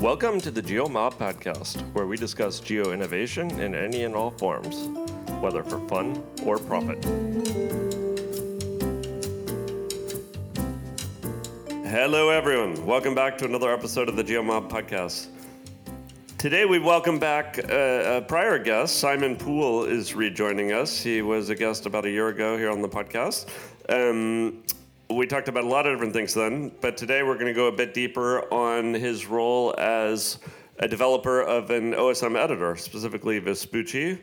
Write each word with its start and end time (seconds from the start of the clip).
Welcome 0.00 0.42
to 0.42 0.50
the 0.50 0.60
GeoMob 0.60 1.14
podcast, 1.14 1.80
where 1.94 2.06
we 2.06 2.18
discuss 2.18 2.60
geo 2.60 2.92
innovation 2.92 3.50
in 3.58 3.74
any 3.74 4.04
and 4.04 4.14
all 4.14 4.30
forms, 4.32 4.88
whether 5.40 5.62
for 5.64 5.80
fun 5.88 6.22
or 6.44 6.58
profit. 6.58 7.02
Hello, 11.86 12.28
everyone. 12.28 12.84
Welcome 12.84 13.14
back 13.14 13.38
to 13.38 13.46
another 13.46 13.72
episode 13.72 14.10
of 14.10 14.16
the 14.16 14.24
GeoMob 14.24 14.68
podcast. 14.68 15.28
Today, 16.36 16.66
we 16.66 16.78
welcome 16.78 17.18
back 17.18 17.56
a, 17.56 18.18
a 18.18 18.20
prior 18.20 18.58
guest. 18.58 18.96
Simon 18.96 19.34
Poole 19.34 19.84
is 19.84 20.14
rejoining 20.14 20.72
us. 20.72 21.00
He 21.00 21.22
was 21.22 21.48
a 21.48 21.54
guest 21.54 21.86
about 21.86 22.04
a 22.04 22.10
year 22.10 22.28
ago 22.28 22.58
here 22.58 22.70
on 22.70 22.82
the 22.82 22.88
podcast. 22.88 23.48
Um, 23.88 24.62
we 25.10 25.26
talked 25.26 25.48
about 25.48 25.64
a 25.64 25.68
lot 25.68 25.86
of 25.86 25.94
different 25.94 26.12
things 26.12 26.34
then, 26.34 26.72
but 26.80 26.96
today 26.96 27.22
we're 27.22 27.34
going 27.34 27.46
to 27.46 27.52
go 27.52 27.66
a 27.66 27.72
bit 27.72 27.94
deeper 27.94 28.52
on 28.52 28.92
his 28.92 29.26
role 29.26 29.74
as 29.78 30.38
a 30.80 30.88
developer 30.88 31.42
of 31.42 31.70
an 31.70 31.92
OSM 31.92 32.36
editor, 32.36 32.76
specifically 32.76 33.38
Vespucci, 33.38 34.18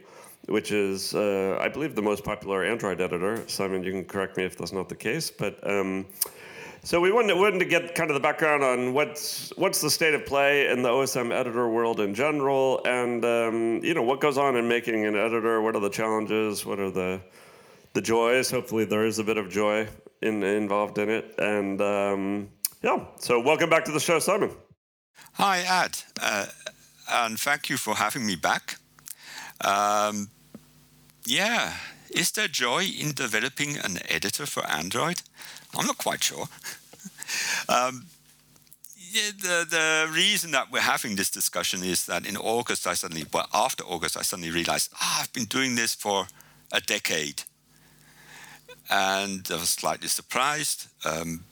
which 0.47 0.71
is, 0.71 1.15
uh, 1.15 1.57
I 1.59 1.69
believe, 1.69 1.95
the 1.95 2.01
most 2.01 2.23
popular 2.23 2.65
Android 2.65 2.99
editor. 2.99 3.43
Simon, 3.47 3.83
you 3.83 3.91
can 3.91 4.03
correct 4.03 4.35
me 4.35 4.43
if 4.43 4.57
that's 4.57 4.73
not 4.73 4.89
the 4.89 4.95
case, 4.95 5.31
but. 5.31 5.65
Um, 5.69 6.05
so 6.85 6.99
we 6.99 7.13
wanted, 7.13 7.37
wanted 7.37 7.59
to 7.59 7.65
get 7.65 7.95
kind 7.95 8.09
of 8.09 8.13
the 8.13 8.19
background 8.19 8.61
on 8.61 8.93
what's 8.93 9.55
what's 9.55 9.79
the 9.79 9.89
state 9.89 10.13
of 10.13 10.25
play 10.25 10.67
in 10.67 10.81
the 10.81 10.89
OSM 10.89 11.31
editor 11.31 11.69
world 11.69 12.01
in 12.01 12.13
general, 12.13 12.81
and 12.85 13.23
um, 13.23 13.79
you 13.81 13.93
know 13.93 14.01
what 14.01 14.19
goes 14.19 14.37
on 14.37 14.57
in 14.57 14.67
making 14.67 15.05
an 15.05 15.15
editor. 15.15 15.61
What 15.61 15.77
are 15.77 15.79
the 15.79 15.89
challenges? 15.89 16.65
What 16.65 16.81
are 16.81 16.91
the 16.91 17.21
the 17.93 18.01
joys? 18.01 18.51
Hopefully, 18.51 18.85
there 18.85 19.05
is 19.05 19.19
a 19.19 19.23
bit 19.23 19.37
of 19.37 19.49
joy 19.49 19.87
in, 20.21 20.43
involved 20.43 20.97
in 20.97 21.09
it. 21.09 21.35
And 21.37 21.81
um, 21.81 22.49
yeah, 22.81 23.05
so 23.19 23.39
welcome 23.39 23.69
back 23.69 23.85
to 23.85 23.91
the 23.91 23.99
show, 23.99 24.19
Simon. 24.19 24.51
Hi, 25.33 25.59
Ed, 25.85 26.03
uh, 26.21 26.45
and 27.11 27.39
thank 27.39 27.69
you 27.69 27.77
for 27.77 27.95
having 27.95 28.25
me 28.25 28.35
back. 28.35 28.77
Um, 29.61 30.29
yeah, 31.25 31.73
is 32.11 32.31
there 32.31 32.47
joy 32.47 32.83
in 32.83 33.13
developing 33.13 33.77
an 33.77 33.97
editor 34.09 34.45
for 34.45 34.65
Android? 34.67 35.21
I'm 35.75 35.87
not 35.87 35.97
quite 35.97 36.23
sure. 36.23 36.47
um, 37.69 38.05
the, 39.13 39.65
the 39.69 40.11
reason 40.11 40.51
that 40.51 40.71
we're 40.71 40.81
having 40.81 41.15
this 41.15 41.29
discussion 41.29 41.83
is 41.83 42.05
that 42.07 42.27
in 42.27 42.37
August, 42.37 42.87
I 42.87 42.93
suddenly, 42.93 43.25
well, 43.31 43.47
after 43.53 43.83
August, 43.83 44.17
I 44.17 44.21
suddenly 44.21 44.51
realized, 44.51 44.91
ah, 44.99 45.21
I've 45.21 45.33
been 45.33 45.45
doing 45.45 45.75
this 45.75 45.93
for 45.93 46.27
a 46.71 46.81
decade 46.81 47.43
and 48.93 49.47
I 49.49 49.55
was 49.55 49.69
slightly 49.69 50.07
surprised. 50.07 50.87
Um, 51.03 51.43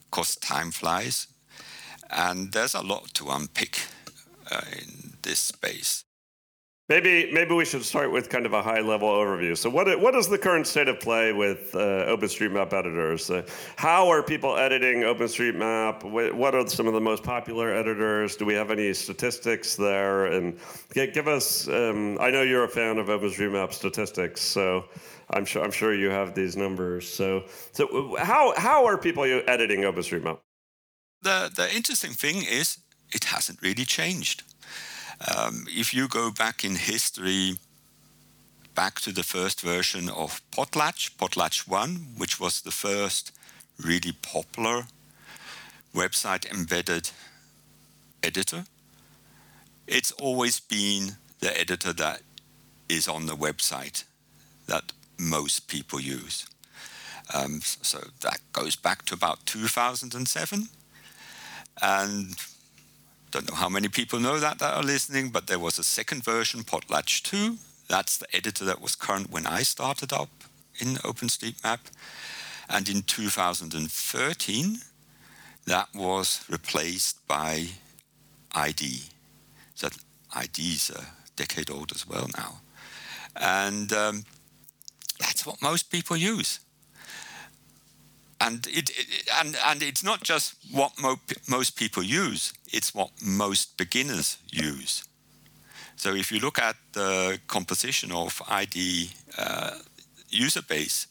of 0.00 0.10
course, 0.10 0.36
time 0.36 0.70
flies, 0.70 1.28
and 2.10 2.52
there's 2.52 2.74
a 2.74 2.82
lot 2.82 3.14
to 3.14 3.30
unpick 3.30 3.80
uh, 4.50 4.60
in 4.72 5.14
this 5.22 5.38
space. 5.38 6.04
Maybe 6.90 7.32
maybe 7.32 7.54
we 7.54 7.64
should 7.64 7.82
start 7.82 8.12
with 8.12 8.28
kind 8.28 8.44
of 8.44 8.52
a 8.52 8.60
high 8.60 8.80
level 8.80 9.08
overview. 9.08 9.56
So 9.56 9.70
what 9.70 9.98
what 10.00 10.14
is 10.14 10.28
the 10.28 10.36
current 10.36 10.66
state 10.66 10.86
of 10.86 11.00
play 11.00 11.32
with 11.32 11.74
uh, 11.74 12.12
OpenStreetMap 12.14 12.74
editors? 12.74 13.30
Uh, 13.30 13.46
how 13.76 14.10
are 14.10 14.22
people 14.22 14.58
editing 14.58 15.00
OpenStreetMap? 15.00 16.04
What 16.34 16.54
are 16.54 16.68
some 16.68 16.86
of 16.86 16.92
the 16.92 17.00
most 17.00 17.22
popular 17.22 17.72
editors? 17.72 18.36
Do 18.36 18.44
we 18.44 18.52
have 18.52 18.70
any 18.70 18.92
statistics 18.92 19.76
there? 19.76 20.26
And 20.26 20.58
give 20.92 21.26
us. 21.26 21.68
Um, 21.68 22.18
I 22.20 22.30
know 22.30 22.42
you're 22.42 22.64
a 22.64 22.68
fan 22.68 22.98
of 22.98 23.06
OpenStreetMap 23.06 23.72
statistics, 23.72 24.42
so 24.42 24.84
I'm 25.30 25.46
sure 25.46 25.64
I'm 25.64 25.72
sure 25.72 25.94
you 25.94 26.10
have 26.10 26.34
these 26.34 26.54
numbers. 26.54 27.08
So 27.08 27.44
so 27.72 28.14
how 28.18 28.52
how 28.58 28.84
are 28.84 28.98
people 28.98 29.24
editing 29.24 29.80
OpenStreetMap? 29.80 30.38
The 31.22 31.50
the 31.56 31.74
interesting 31.74 32.12
thing 32.12 32.44
is 32.44 32.76
it 33.10 33.24
hasn't 33.24 33.62
really 33.62 33.86
changed. 33.86 34.42
Um, 35.26 35.66
if 35.68 35.94
you 35.94 36.08
go 36.08 36.30
back 36.30 36.64
in 36.64 36.76
history, 36.76 37.56
back 38.74 39.00
to 39.00 39.12
the 39.12 39.22
first 39.22 39.60
version 39.60 40.08
of 40.08 40.42
Potlatch, 40.50 41.16
Potlatch 41.16 41.66
1, 41.66 41.94
which 42.18 42.38
was 42.38 42.60
the 42.60 42.70
first 42.70 43.32
really 43.82 44.12
popular 44.12 44.84
website 45.94 46.50
embedded 46.52 47.10
editor, 48.22 48.64
it's 49.86 50.12
always 50.12 50.60
been 50.60 51.16
the 51.40 51.58
editor 51.58 51.92
that 51.92 52.22
is 52.88 53.08
on 53.08 53.26
the 53.26 53.36
website 53.36 54.04
that 54.66 54.92
most 55.18 55.68
people 55.68 56.00
use. 56.00 56.46
Um, 57.32 57.60
so 57.62 57.98
that 58.20 58.38
goes 58.52 58.76
back 58.76 59.04
to 59.06 59.14
about 59.14 59.46
2007. 59.46 60.68
And 61.82 62.36
don't 63.34 63.50
know 63.50 63.56
how 63.56 63.68
many 63.68 63.88
people 63.88 64.20
know 64.20 64.38
that 64.38 64.60
that 64.60 64.74
are 64.74 64.82
listening, 64.84 65.30
but 65.30 65.48
there 65.48 65.58
was 65.58 65.76
a 65.76 65.82
second 65.82 66.22
version, 66.22 66.62
Potlatch 66.62 67.20
2. 67.24 67.56
That's 67.88 68.16
the 68.16 68.28
editor 68.32 68.64
that 68.64 68.80
was 68.80 68.94
current 68.94 69.28
when 69.28 69.44
I 69.44 69.64
started 69.64 70.12
up 70.12 70.30
in 70.78 70.94
OpenStreetMap. 70.98 71.80
And 72.68 72.88
in 72.88 73.02
2013, 73.02 74.76
that 75.66 75.88
was 75.96 76.44
replaced 76.48 77.26
by 77.26 77.66
ID. 78.54 79.02
So 79.74 79.88
ID 80.32 80.62
is 80.62 80.90
a 80.90 81.04
decade 81.34 81.70
old 81.70 81.90
as 81.90 82.06
well 82.06 82.28
now. 82.36 82.60
And 83.34 83.92
um, 83.92 84.24
that's 85.18 85.44
what 85.44 85.60
most 85.60 85.90
people 85.90 86.16
use 86.16 86.60
and 88.44 88.66
it, 88.66 88.90
it, 88.90 89.28
and 89.40 89.56
and 89.64 89.82
it's 89.82 90.04
not 90.04 90.22
just 90.22 90.54
what 90.70 90.92
mo- 91.00 91.20
most 91.48 91.76
people 91.76 92.02
use; 92.02 92.52
it's 92.72 92.94
what 92.94 93.10
most 93.22 93.76
beginners 93.76 94.38
use. 94.50 95.04
So 95.96 96.14
if 96.14 96.30
you 96.30 96.40
look 96.40 96.58
at 96.58 96.76
the 96.92 97.38
composition 97.46 98.12
of 98.12 98.42
ID 98.48 99.10
uh, 99.38 99.78
user 100.28 100.62
base, 100.62 101.06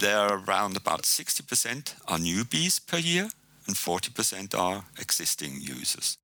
there 0.00 0.18
are 0.18 0.38
around 0.38 0.76
about 0.76 1.02
60% 1.02 1.94
are 2.08 2.18
newbies 2.18 2.80
per 2.84 2.98
year, 2.98 3.28
and 3.66 3.76
40% 3.76 4.58
are 4.58 4.84
existing 4.98 5.58
users. 5.60 6.16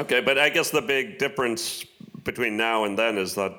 Okay, 0.00 0.20
but 0.20 0.38
I 0.38 0.48
guess 0.48 0.70
the 0.70 0.80
big 0.80 1.18
difference 1.18 1.84
between 2.24 2.56
now 2.56 2.84
and 2.84 2.96
then 2.96 3.18
is 3.18 3.34
that 3.34 3.52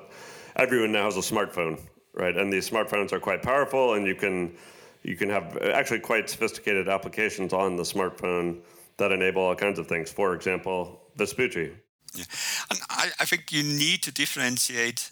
everyone 0.56 0.92
now 0.92 1.04
has 1.04 1.16
a 1.16 1.20
smartphone, 1.20 1.78
right? 2.14 2.36
And 2.36 2.50
these 2.52 2.68
smartphones 2.68 3.12
are 3.12 3.20
quite 3.20 3.42
powerful, 3.42 3.94
and 3.94 4.06
you 4.06 4.14
can 4.14 4.56
you 5.02 5.16
can 5.16 5.30
have 5.30 5.56
actually 5.58 6.00
quite 6.00 6.28
sophisticated 6.28 6.88
applications 6.88 7.52
on 7.52 7.76
the 7.76 7.82
smartphone 7.82 8.58
that 8.98 9.12
enable 9.12 9.42
all 9.42 9.54
kinds 9.54 9.78
of 9.78 9.86
things. 9.86 10.12
For 10.12 10.34
example, 10.34 11.00
Vespucci. 11.16 11.72
Yeah. 12.14 12.24
And 12.70 12.80
I, 12.90 13.10
I 13.20 13.24
think 13.24 13.52
you 13.52 13.62
need 13.62 14.02
to 14.02 14.12
differentiate, 14.12 15.10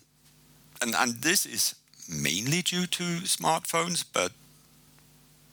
and, 0.83 0.95
and 0.95 1.15
this 1.23 1.47
is 1.47 1.75
mainly 2.09 2.63
due 2.63 2.87
to 2.87 3.05
smartphones, 3.25 4.05
but 4.13 4.33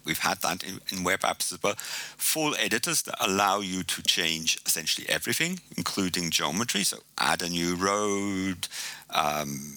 we've 0.06 0.20
had 0.20 0.42
that 0.42 0.64
in, 0.64 0.80
in, 0.92 1.04
web 1.04 1.22
apps 1.22 1.52
as 1.54 1.62
well. 1.62 1.76
Full 1.78 2.56
editors 2.56 3.04
that 3.04 3.16
allow 3.20 3.60
you 3.60 3.84
to 3.84 4.02
change 4.04 4.60
essentially 4.66 5.08
everything, 5.10 5.60
including 5.78 6.30
geometry. 6.30 6.84
So 6.84 6.98
add 7.18 7.42
a 7.42 7.50
new 7.50 7.76
road, 7.76 8.68
um, 9.10 9.74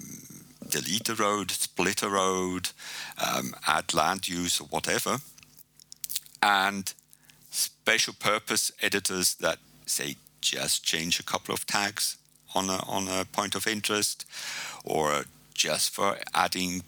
delete 0.71 1.09
a 1.09 1.15
road, 1.15 1.51
split 1.51 2.03
a 2.03 2.09
road, 2.09 2.71
um, 3.19 3.55
add 3.67 3.95
land 3.95 4.29
use 4.29 4.61
or 4.61 4.65
whatever, 4.65 5.19
and 6.43 6.93
special 7.51 8.15
purpose 8.19 8.71
editors 8.83 9.34
that 9.37 9.59
say 9.87 10.17
just 10.41 10.84
change 10.84 11.19
a 11.19 11.23
couple 11.23 11.55
of 11.55 11.67
tags 11.67 12.17
on 12.55 12.69
a, 12.71 12.81
on 12.87 13.09
a 13.09 13.25
point 13.25 13.55
of 13.55 13.67
interest 13.67 14.25
or 14.84 15.25
just 15.55 15.91
for 15.91 16.17
adding 16.34 16.83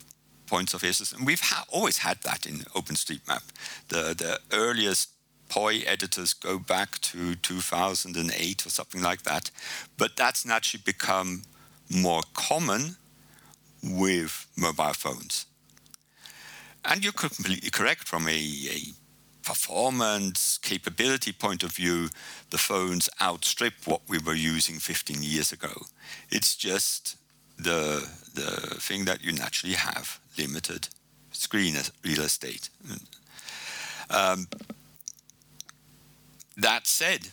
points 0.47 0.75
of 0.75 0.85
interest. 0.85 1.13
And 1.13 1.27
we've 1.27 1.41
ha- 1.41 1.65
always 1.69 1.99
had 1.99 2.23
that 2.23 2.47
in 2.47 2.57
OpenStreetMap. 2.77 3.43
The, 3.89 4.15
the 4.15 4.41
earliest 4.53 5.11
POI 5.49 5.83
editors 5.87 6.33
go 6.33 6.59
back 6.59 6.99
to 7.01 7.35
2008 7.35 8.67
or 8.67 8.71
something 8.71 9.03
like 9.03 9.23
that. 9.23 9.51
But 9.99 10.17
that's 10.17 10.47
naturally 10.47 10.83
become 10.85 11.43
more 11.91 12.23
common 12.35 12.97
with 13.83 14.47
mobile 14.57 14.93
phones. 14.95 15.47
And 16.85 17.05
you're 17.05 17.13
completely 17.13 17.71
correct 17.71 18.09
from 18.09 18.27
a, 18.27 18.33
a 18.33 18.81
performance 19.43 20.59
capability 20.59 21.33
point 21.33 21.63
of 21.63 21.73
view, 21.73 22.09
the 22.51 22.59
phones 22.59 23.09
outstrip 23.21 23.75
what 23.85 24.01
we 24.09 24.19
were 24.19 24.35
using 24.35 24.79
15 24.79 25.23
years 25.23 25.53
ago. 25.53 25.87
It's 26.31 26.57
just 26.57 27.17
the, 27.59 28.09
the 28.35 28.77
thing 28.81 29.05
that 29.07 29.23
you 29.23 29.33
naturally 29.33 29.75
have 29.75 30.21
limited 30.39 30.89
screen 31.33 31.75
real 32.05 32.21
estate. 32.21 32.71
Um, 34.09 34.49
that 36.57 36.87
said, 36.87 37.29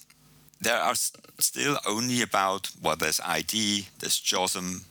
there 0.62 0.78
are 0.78 0.96
still 0.96 1.78
only 1.86 2.22
about, 2.22 2.72
well, 2.82 2.96
there's 2.96 3.20
ID, 3.20 3.88
there's 4.00 4.20
JOSM, 4.20 4.84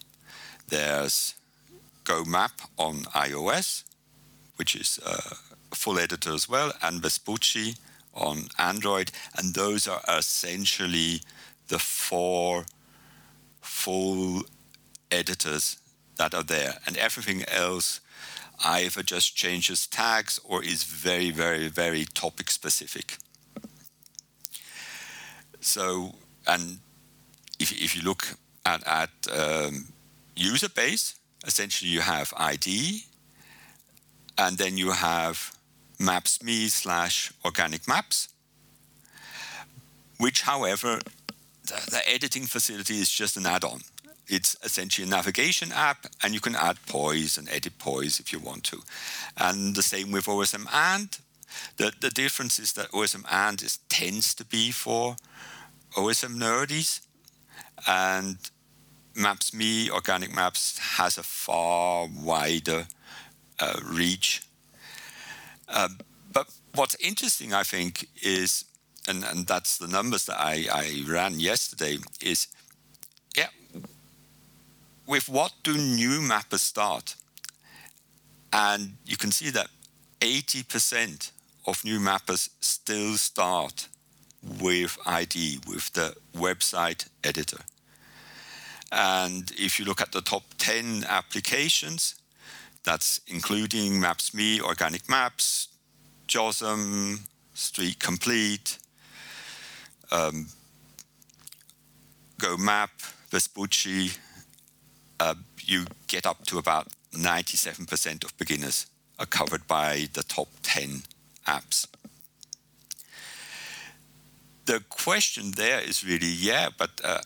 there's 0.68 1.34
GoMap 2.06 2.52
on 2.78 2.94
iOS, 3.14 3.82
which 4.56 4.74
is 4.74 4.98
a 5.04 5.74
full 5.74 5.98
editor 5.98 6.32
as 6.32 6.48
well, 6.48 6.72
and 6.82 7.02
Vespucci 7.02 7.74
on 8.14 8.48
Android, 8.58 9.10
and 9.36 9.54
those 9.54 9.86
are 9.86 10.00
essentially 10.08 11.20
the 11.68 11.78
four 11.78 12.64
full 13.60 14.42
editors 15.10 15.78
that 16.16 16.34
are 16.34 16.44
there, 16.44 16.74
and 16.86 16.96
everything 16.96 17.44
else 17.48 18.00
either 18.64 19.02
just 19.02 19.36
changes 19.36 19.86
tags 19.86 20.40
or 20.44 20.64
is 20.64 20.84
very, 20.84 21.30
very, 21.30 21.68
very 21.68 22.04
topic 22.14 22.50
specific. 22.50 23.18
So, 25.60 26.14
and 26.46 26.78
if, 27.58 27.72
if 27.72 27.94
you 27.96 28.02
look 28.02 28.38
at, 28.64 28.86
at 28.86 29.10
um, 29.30 29.86
user 30.34 30.68
base, 30.70 31.16
essentially 31.44 31.90
you 31.90 32.00
have 32.00 32.32
ID, 32.36 33.04
and 34.38 34.58
then 34.58 34.76
you 34.76 34.90
have 34.90 35.56
maps.me 35.98 36.68
slash 36.68 37.32
organic 37.44 37.88
maps, 37.88 38.28
which, 40.18 40.42
however, 40.42 40.98
the, 41.64 41.90
the 41.90 42.00
editing 42.08 42.44
facility 42.44 42.98
is 42.98 43.10
just 43.10 43.36
an 43.36 43.46
add-on. 43.46 43.80
It's 44.28 44.56
essentially 44.64 45.06
a 45.06 45.10
navigation 45.10 45.70
app, 45.72 46.06
and 46.22 46.34
you 46.34 46.40
can 46.40 46.56
add 46.56 46.78
POIs 46.86 47.38
and 47.38 47.48
edit 47.48 47.78
POIs 47.78 48.18
if 48.18 48.32
you 48.32 48.40
want 48.40 48.64
to. 48.64 48.82
And 49.36 49.74
the 49.74 49.82
same 49.82 50.10
with 50.10 50.26
OsmAnd. 50.26 51.20
The, 51.76 51.92
the 52.00 52.10
difference 52.10 52.58
is 52.58 52.72
that 52.72 52.90
OsmAnd 52.90 53.62
is, 53.62 53.78
tends 53.88 54.34
to 54.34 54.44
be 54.44 54.70
for 54.72 55.16
OSM 55.96 56.36
nerdies, 56.36 57.06
and 57.86 58.36
Maps.me, 59.16 59.90
Organic 59.90 60.34
Maps, 60.34 60.78
has 60.78 61.18
a 61.18 61.22
far 61.22 62.08
wider 62.22 62.86
uh, 63.58 63.80
reach. 63.84 64.42
Uh, 65.68 65.88
but 66.32 66.48
what's 66.74 66.94
interesting, 66.96 67.54
I 67.54 67.62
think, 67.62 68.08
is, 68.22 68.64
and, 69.08 69.24
and 69.24 69.46
that's 69.46 69.78
the 69.78 69.88
numbers 69.88 70.26
that 70.26 70.38
I, 70.38 70.66
I 70.70 71.04
ran 71.08 71.40
yesterday, 71.40 71.98
is 72.20 72.48
yeah, 73.36 73.48
with 75.06 75.28
what 75.28 75.52
do 75.62 75.74
new 75.74 76.20
mappers 76.20 76.60
start? 76.60 77.16
And 78.52 78.96
you 79.04 79.16
can 79.16 79.32
see 79.32 79.50
that 79.50 79.68
80% 80.20 81.30
of 81.66 81.84
new 81.84 81.98
mappers 81.98 82.50
still 82.60 83.14
start 83.14 83.88
with 84.60 84.98
ID, 85.06 85.60
with 85.66 85.92
the 85.92 86.14
website 86.34 87.08
editor. 87.24 87.58
And 88.96 89.52
if 89.58 89.78
you 89.78 89.84
look 89.84 90.00
at 90.00 90.12
the 90.12 90.22
top 90.22 90.43
10 90.56 91.04
applications, 91.06 92.14
that's 92.82 93.20
including 93.26 94.00
Maps.me, 94.00 94.62
Organic 94.62 95.06
Maps, 95.06 95.69
JOSM, 96.26 97.20
Street 97.52 97.98
Complete, 97.98 98.78
um, 100.10 100.46
Go 102.38 102.56
Map, 102.56 102.90
Vespucci. 103.28 104.12
Uh, 105.20 105.34
you 105.60 105.84
get 106.06 106.25
up 106.25 106.46
to 106.46 106.56
about 106.56 106.88
97% 107.12 108.25
of 108.25 108.37
beginners 108.38 108.87
are 109.19 109.26
covered 109.26 109.66
by 109.66 110.08
the 110.14 110.22
top 110.22 110.49
10 110.62 111.02
apps. 111.46 111.87
The 114.64 114.82
question 114.88 115.50
there 115.50 115.81
is 115.81 116.02
really, 116.02 116.28
yeah, 116.28 116.70
but 116.76 116.90
uh, 117.04 117.20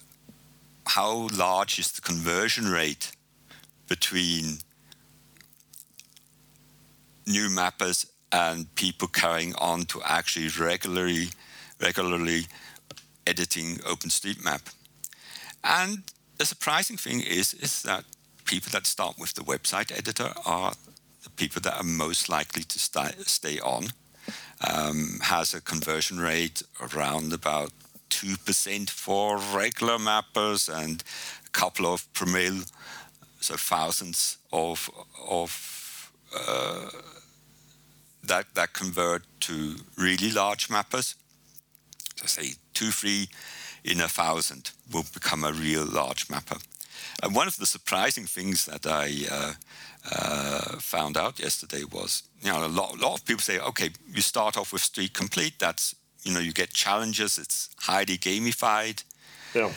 how 0.86 1.28
large 1.36 1.78
is 1.78 1.92
the 1.92 2.00
conversion 2.00 2.66
rate 2.70 3.12
between 3.88 4.58
new 7.26 7.48
mappers 7.48 8.06
and 8.32 8.74
people 8.74 9.08
carrying 9.08 9.54
on 9.56 9.84
to 9.84 10.00
actually 10.04 10.48
regularly 10.48 11.28
regularly 11.80 12.46
editing 13.26 13.76
OpenStreetMap. 13.78 14.74
And 15.64 16.02
the 16.38 16.44
surprising 16.44 16.96
thing 16.96 17.20
is 17.20 17.54
is 17.54 17.82
that 17.82 18.04
people 18.44 18.70
that 18.72 18.86
start 18.86 19.18
with 19.18 19.34
the 19.34 19.42
website 19.42 19.96
editor 19.96 20.32
are 20.44 20.72
the 21.22 21.30
people 21.30 21.60
that 21.62 21.76
are 21.76 21.84
most 21.84 22.28
likely 22.28 22.62
to 22.64 22.78
st- 22.78 23.26
stay 23.26 23.58
on. 23.60 23.88
Um, 24.70 25.20
has 25.22 25.54
a 25.54 25.60
conversion 25.60 26.20
rate 26.20 26.62
around 26.80 27.32
about 27.32 27.72
2% 28.10 28.90
for 28.90 29.38
regular 29.54 29.98
mappers 29.98 30.68
and 30.68 31.02
a 31.46 31.50
couple 31.50 31.86
of 31.86 32.12
per 32.12 32.26
mil, 32.26 32.62
so 33.40 33.56
thousands 33.56 34.38
of, 34.52 34.90
of 35.28 36.12
uh, 36.36 36.90
that, 38.24 38.46
that 38.54 38.72
convert 38.72 39.22
to 39.40 39.76
really 39.96 40.30
large 40.30 40.68
mappers. 40.68 41.14
So 42.16 42.26
say 42.26 42.54
two, 42.74 42.90
three 42.90 43.28
in 43.84 44.00
a 44.00 44.08
thousand 44.08 44.72
will 44.92 45.06
become 45.14 45.44
a 45.44 45.52
real 45.52 45.84
large 45.84 46.28
mapper. 46.28 46.58
And 47.22 47.34
one 47.34 47.48
of 47.48 47.56
the 47.56 47.66
surprising 47.66 48.26
things 48.26 48.66
that 48.66 48.86
I 48.86 49.26
uh, 49.30 49.52
uh, 50.10 50.78
found 50.78 51.16
out 51.16 51.38
yesterday 51.38 51.84
was, 51.84 52.22
you 52.42 52.50
know, 52.50 52.64
a 52.64 52.68
lot, 52.68 52.94
a 52.94 53.00
lot 53.00 53.18
of 53.18 53.24
people 53.24 53.42
say, 53.42 53.58
okay, 53.58 53.90
you 54.12 54.22
start 54.22 54.56
off 54.56 54.72
with 54.72 54.82
Street 54.82 55.12
Complete, 55.12 55.58
that's 55.58 55.94
you 56.22 56.32
know 56.32 56.40
you 56.40 56.52
get 56.52 56.72
challenges. 56.72 57.38
It's 57.38 57.70
highly 57.78 58.18
gamified. 58.18 59.04
Yeah. 59.54 59.72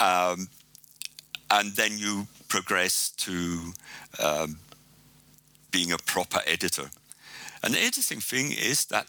Um, 0.00 0.48
and 1.50 1.72
then 1.72 1.98
you 1.98 2.26
progress 2.48 3.10
to 3.10 3.72
um, 4.22 4.58
being 5.70 5.92
a 5.92 5.98
proper 5.98 6.40
editor. 6.46 6.90
And 7.62 7.74
the 7.74 7.82
interesting 7.82 8.20
thing 8.20 8.52
is 8.52 8.86
that 8.86 9.06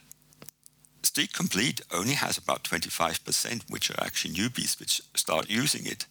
Street 1.01 1.33
Complete 1.33 1.81
only 1.91 2.13
has 2.13 2.37
about 2.37 2.63
25%, 2.63 3.69
which 3.69 3.89
are 3.91 4.03
actually 4.03 4.33
newbies 4.33 4.79
which 4.79 5.01
start 5.15 5.49
using 5.49 5.85
it. 5.85 6.05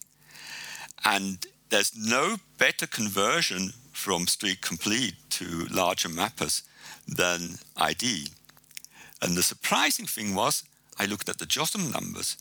And 1.05 1.47
there's 1.71 1.97
no 1.97 2.37
better 2.59 2.87
conversion 2.87 3.73
from 3.93 4.27
Street 4.27 4.61
Complete 4.61 5.15
to 5.31 5.67
larger 5.71 6.09
mappers 6.09 6.63
than 7.09 7.59
ID. 7.77 8.29
And 9.23 9.37
the 9.37 9.43
surprising 9.43 10.07
thing 10.07 10.35
was, 10.35 10.65
I 10.99 11.07
looked 11.07 11.29
at 11.29 11.39
the 11.39 11.47
JOSM 11.47 11.93
numbers, 11.93 12.37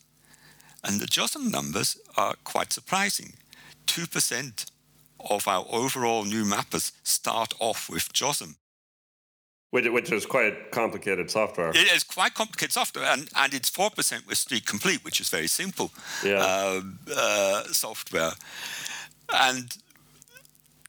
and 0.84 1.00
the 1.00 1.06
JOSM 1.06 1.52
numbers 1.52 1.98
are 2.18 2.36
quite 2.44 2.74
surprising. 2.74 3.34
2% 3.86 4.66
of 5.30 5.48
our 5.48 5.66
overall 5.70 6.26
new 6.26 6.44
mappers 6.44 6.92
start 7.04 7.54
off 7.60 7.88
with 7.88 8.12
JOSM. 8.14 8.56
Which, 9.70 9.88
which 9.88 10.12
is 10.12 10.26
quite 10.26 10.72
complicated 10.72 11.30
software. 11.30 11.70
It 11.70 11.94
is 11.94 12.04
quite 12.04 12.34
complicated 12.34 12.74
software, 12.74 13.06
and, 13.06 13.30
and 13.36 13.54
it's 13.54 13.70
4% 13.70 14.28
with 14.28 14.38
Street 14.38 14.66
Complete, 14.66 15.06
which 15.06 15.22
is 15.22 15.30
very 15.30 15.48
simple 15.48 15.92
yeah. 16.26 16.40
uh, 16.40 16.82
uh, 17.16 17.64
software. 17.66 18.32
And 19.32 19.78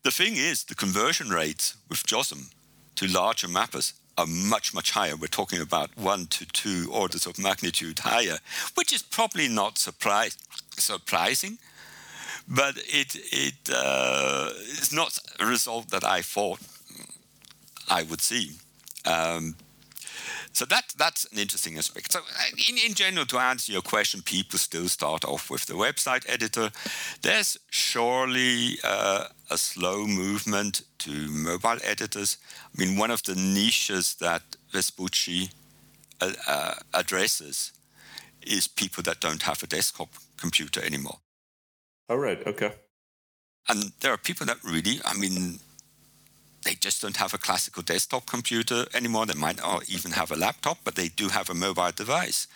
the 0.03 0.11
thing 0.11 0.37
is, 0.37 0.65
the 0.65 0.75
conversion 0.75 1.29
rates 1.29 1.77
with 1.89 2.03
JOSM 2.05 2.51
to 2.97 3.07
larger 3.07 3.47
mappers 3.47 3.93
are 4.19 4.27
much, 4.27 4.75
much 4.75 4.91
higher. 4.91 5.17
We're 5.17 5.27
talking 5.27 5.61
about 5.61 5.91
one 5.97 6.27
to 6.27 6.47
two 6.47 6.91
orders 6.93 7.27
of 7.27 7.39
magnitude 7.39 8.01
higher, 8.01 8.39
which 8.75 8.93
is 8.93 9.03
probably 9.03 9.49
not 9.49 9.79
surprising, 9.79 11.59
but 12.47 12.77
it 12.77 13.17
it 13.33 13.71
uh, 13.73 14.51
is 14.81 14.93
not 14.93 15.19
a 15.41 15.47
result 15.47 15.89
that 15.91 16.05
I 16.05 16.23
thought 16.23 16.61
I 17.89 18.03
would 18.03 18.21
see. 18.21 18.53
Um, 19.05 19.57
so 20.53 20.67
that 20.67 20.85
that's 20.99 21.25
an 21.33 21.39
interesting 21.39 21.79
aspect. 21.79 22.13
So 22.13 22.21
in, 22.69 22.77
in 22.79 22.95
general, 22.95 23.27
to 23.27 23.39
answer 23.39 23.73
your 23.73 23.83
question, 23.83 24.23
people 24.23 24.59
still 24.59 24.89
start 24.89 25.25
off 25.25 25.51
with 25.51 25.67
the 25.67 25.75
website 25.75 26.29
editor. 26.29 26.71
There's 27.23 27.59
surely 27.71 28.79
uh, 28.85 29.27
a 29.51 29.59
slow 29.59 30.07
movement 30.07 30.83
to 30.99 31.11
mobile 31.11 31.79
editors. 31.83 32.37
I 32.77 32.83
mean, 32.83 32.99
one 32.99 33.11
of 33.11 33.23
the 33.23 33.35
niches 33.35 34.15
that 34.17 34.43
Vespucci 34.71 35.51
uh, 36.21 36.33
uh, 36.47 36.75
addresses 36.93 37.73
is 38.43 38.69
people 38.69 39.03
that 39.05 39.21
don't 39.21 39.43
have 39.43 39.63
a 39.63 39.67
desktop 39.67 40.11
computer 40.37 40.83
anymore. 40.83 41.19
All 42.09 42.19
right. 42.19 42.47
Okay. 42.47 42.73
And 43.69 43.93
there 44.01 44.13
are 44.13 44.19
people 44.19 44.47
that 44.47 44.63
really, 44.65 45.01
I 45.05 45.15
mean, 45.15 45.61
they 46.65 46.75
just 46.75 47.03
don't 47.03 47.17
have 47.17 47.35
a 47.35 47.39
classical 47.39 47.83
desktop 47.83 48.27
computer 48.27 48.87
anymore. 48.95 49.27
They 49.27 49.39
might 49.39 49.59
not 49.59 49.89
even 49.89 50.13
have 50.13 50.31
a 50.31 50.37
laptop, 50.37 50.79
but 50.85 50.95
they 50.95 51.09
do 51.09 51.29
have 51.29 51.51
a 51.51 51.55
mobile 51.55 51.91
device. 51.91 52.47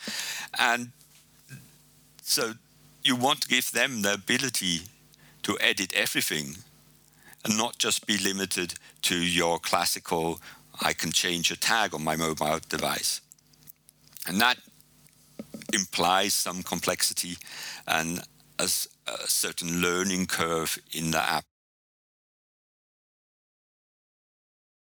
And 0.58 0.92
so 2.22 2.52
you 3.02 3.16
want 3.16 3.42
to 3.42 3.48
give 3.48 3.70
them 3.72 4.02
the 4.02 4.14
ability 4.14 4.82
to 5.42 5.58
edit 5.60 5.92
everything 5.94 6.56
and 7.44 7.56
not 7.56 7.78
just 7.78 8.06
be 8.06 8.18
limited 8.18 8.75
to 9.02 9.16
your 9.16 9.58
classical, 9.58 10.40
I 10.80 10.92
can 10.92 11.12
change 11.12 11.50
a 11.50 11.56
tag 11.56 11.94
on 11.94 12.02
my 12.02 12.16
mobile 12.16 12.60
device. 12.68 13.20
And 14.26 14.40
that 14.40 14.58
implies 15.72 16.34
some 16.34 16.62
complexity 16.62 17.38
and 17.86 18.20
a, 18.58 18.64
a 18.64 19.28
certain 19.28 19.80
learning 19.80 20.26
curve 20.26 20.78
in 20.92 21.12
the 21.12 21.22
app. 21.22 21.44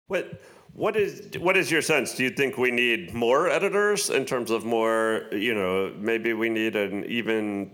What 0.08 0.40
what 0.72 0.94
is 0.94 1.30
what 1.38 1.56
is 1.56 1.70
your 1.70 1.82
sense? 1.82 2.14
Do 2.14 2.22
you 2.22 2.30
think 2.30 2.58
we 2.58 2.70
need 2.70 3.12
more 3.12 3.48
editors 3.48 4.08
in 4.10 4.24
terms 4.24 4.50
of 4.52 4.64
more? 4.64 5.24
You 5.32 5.54
know, 5.54 5.92
maybe 5.98 6.32
we 6.32 6.48
need 6.48 6.76
an 6.76 7.04
even 7.06 7.70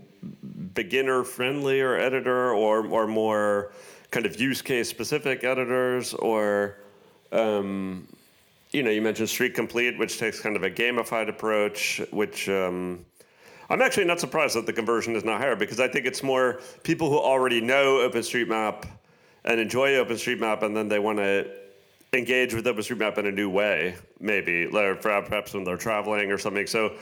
beginner 0.73 1.25
friendlier 1.25 1.97
editor, 1.97 2.55
or 2.55 2.87
or 2.87 3.07
more 3.07 3.73
kind 4.11 4.25
of 4.25 4.41
use 4.41 4.63
case 4.63 4.89
specific 4.89 5.45
editors, 5.45 6.15
or 6.15 6.77
um, 7.33 8.09
you 8.71 8.83
know, 8.83 8.91
you 8.91 9.03
mentioned 9.03 9.29
Street 9.29 9.55
Complete, 9.55 9.99
which 9.99 10.19
takes 10.19 10.41
kind 10.41 10.57
of 10.57 10.63
a 10.63 10.71
gamified 10.71 11.29
approach, 11.29 12.01
which. 12.11 12.49
Um, 12.49 13.05
I'm 13.71 13.81
actually 13.81 14.05
not 14.05 14.21
surprised 14.21 14.55
that 14.57 14.67
the 14.67 14.73
conversion 14.73 15.17
is 15.17 15.25
not 15.25 15.41
higher 15.41 15.57
because 15.57 15.81
I 15.81 15.89
think 15.89 16.05
it's 16.05 16.23
more 16.23 16.61
people 16.83 17.09
who 17.09 17.19
already 17.19 17.59
know 17.63 18.07
OpenStreetMap 18.07 18.87
and 19.47 19.59
enjoy 19.59 19.93
OpenStreetMap, 19.93 20.63
and 20.63 20.77
then 20.77 20.89
they 20.89 20.99
want 20.99 21.17
to 21.19 21.51
engage 22.15 22.53
with 22.53 22.67
OpenStreetMap 22.67 23.17
in 23.17 23.27
a 23.27 23.33
new 23.33 23.49
way, 23.49 23.95
maybe, 24.21 24.67
like 24.67 25.01
perhaps 25.01 25.55
when 25.55 25.65
they're 25.65 25.79
traveling 25.79 26.31
or 26.31 26.37
something. 26.37 26.67
So, 26.67 26.95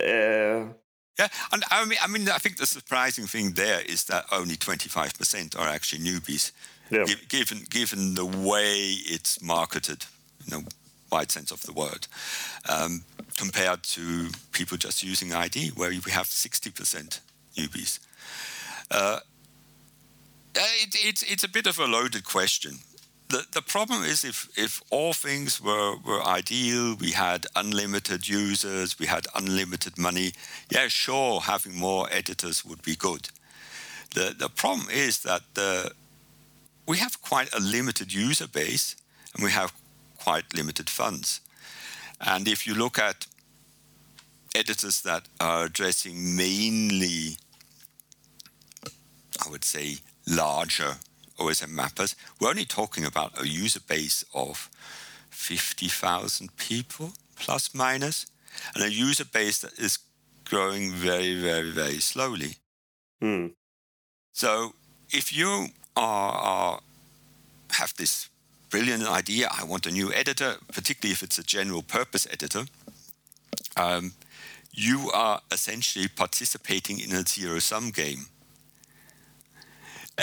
uh, 0.00 0.72
yeah, 1.18 1.28
and 1.52 1.62
I 1.70 1.84
mean, 1.84 1.98
I 2.00 2.06
mean, 2.06 2.28
I 2.30 2.38
think 2.38 2.56
the 2.56 2.66
surprising 2.66 3.26
thing 3.26 3.52
there 3.52 3.80
is 3.82 4.04
that 4.04 4.24
only 4.32 4.56
25% 4.56 5.58
are 5.58 5.68
actually 5.68 6.02
newbies, 6.02 6.52
yeah. 6.90 7.04
given 7.28 7.66
given 7.68 8.14
the 8.14 8.24
way 8.24 8.92
it's 9.04 9.42
marketed, 9.42 10.06
you 10.46 10.56
know, 10.56 10.64
wide 11.10 11.30
sense 11.30 11.50
of 11.50 11.60
the 11.62 11.72
word. 11.72 12.06
Um, 12.68 13.02
compared 13.36 13.82
to 13.82 14.28
people 14.52 14.76
just 14.76 15.02
using 15.02 15.32
ID, 15.32 15.70
where 15.70 15.90
we 15.90 16.10
have 16.10 16.26
60% 16.26 17.20
newbies. 17.56 17.98
Uh, 18.90 19.20
it, 20.54 20.96
it's, 21.04 21.22
it's 21.22 21.44
a 21.44 21.48
bit 21.48 21.66
of 21.66 21.78
a 21.78 21.84
loaded 21.84 22.24
question. 22.24 22.78
The, 23.28 23.44
the 23.52 23.60
problem 23.60 24.04
is 24.04 24.24
if, 24.24 24.48
if 24.56 24.80
all 24.90 25.12
things 25.12 25.60
were, 25.60 25.96
were 25.98 26.22
ideal, 26.22 26.94
we 26.94 27.10
had 27.10 27.46
unlimited 27.54 28.26
users, 28.26 28.98
we 28.98 29.04
had 29.04 29.26
unlimited 29.34 29.98
money, 29.98 30.32
yeah, 30.70 30.88
sure, 30.88 31.40
having 31.40 31.76
more 31.76 32.08
editors 32.10 32.64
would 32.64 32.82
be 32.82 32.96
good. 32.96 33.28
The, 34.14 34.34
the 34.36 34.48
problem 34.48 34.88
is 34.90 35.20
that 35.22 35.42
the, 35.52 35.92
we 36.86 36.96
have 36.98 37.20
quite 37.20 37.54
a 37.54 37.60
limited 37.60 38.14
user 38.14 38.48
base 38.48 38.96
and 39.34 39.44
we 39.44 39.50
have 39.50 39.74
quite 40.18 40.54
limited 40.54 40.88
funds. 40.88 41.42
And 42.22 42.48
if 42.48 42.66
you 42.66 42.74
look 42.74 42.98
at 42.98 43.26
editors 44.54 45.02
that 45.02 45.24
are 45.38 45.66
addressing 45.66 46.34
mainly, 46.34 47.36
I 49.44 49.50
would 49.50 49.64
say, 49.64 49.98
larger 50.26 50.96
OSM 51.38 51.74
mappers, 51.74 52.14
we're 52.40 52.50
only 52.50 52.64
talking 52.64 53.04
about 53.04 53.40
a 53.40 53.46
user 53.46 53.80
base 53.80 54.24
of 54.34 54.68
50,000 55.30 56.56
people, 56.56 57.12
plus 57.36 57.74
minus, 57.74 58.26
and 58.74 58.84
a 58.84 58.92
user 58.92 59.24
base 59.24 59.60
that 59.60 59.78
is 59.78 59.98
growing 60.44 60.92
very, 60.92 61.40
very, 61.40 61.70
very 61.70 62.00
slowly. 62.00 62.54
Hmm. 63.20 63.48
So 64.32 64.74
if 65.10 65.36
you 65.36 65.68
are, 65.96 66.32
are 66.32 66.80
have 67.72 67.94
this 67.96 68.28
brilliant 68.70 69.06
idea. 69.06 69.48
I 69.50 69.64
want 69.64 69.86
a 69.86 69.90
new 69.90 70.12
editor, 70.12 70.56
particularly 70.72 71.12
if 71.12 71.22
it's 71.22 71.38
a 71.38 71.42
general 71.42 71.82
purpose 71.82 72.26
editor. 72.30 72.64
Um, 73.76 74.12
you 74.72 75.10
are 75.14 75.40
essentially 75.50 76.08
participating 76.08 77.00
in 77.00 77.12
a 77.12 77.22
zero 77.22 77.58
sum 77.58 77.90
game. 77.90 78.26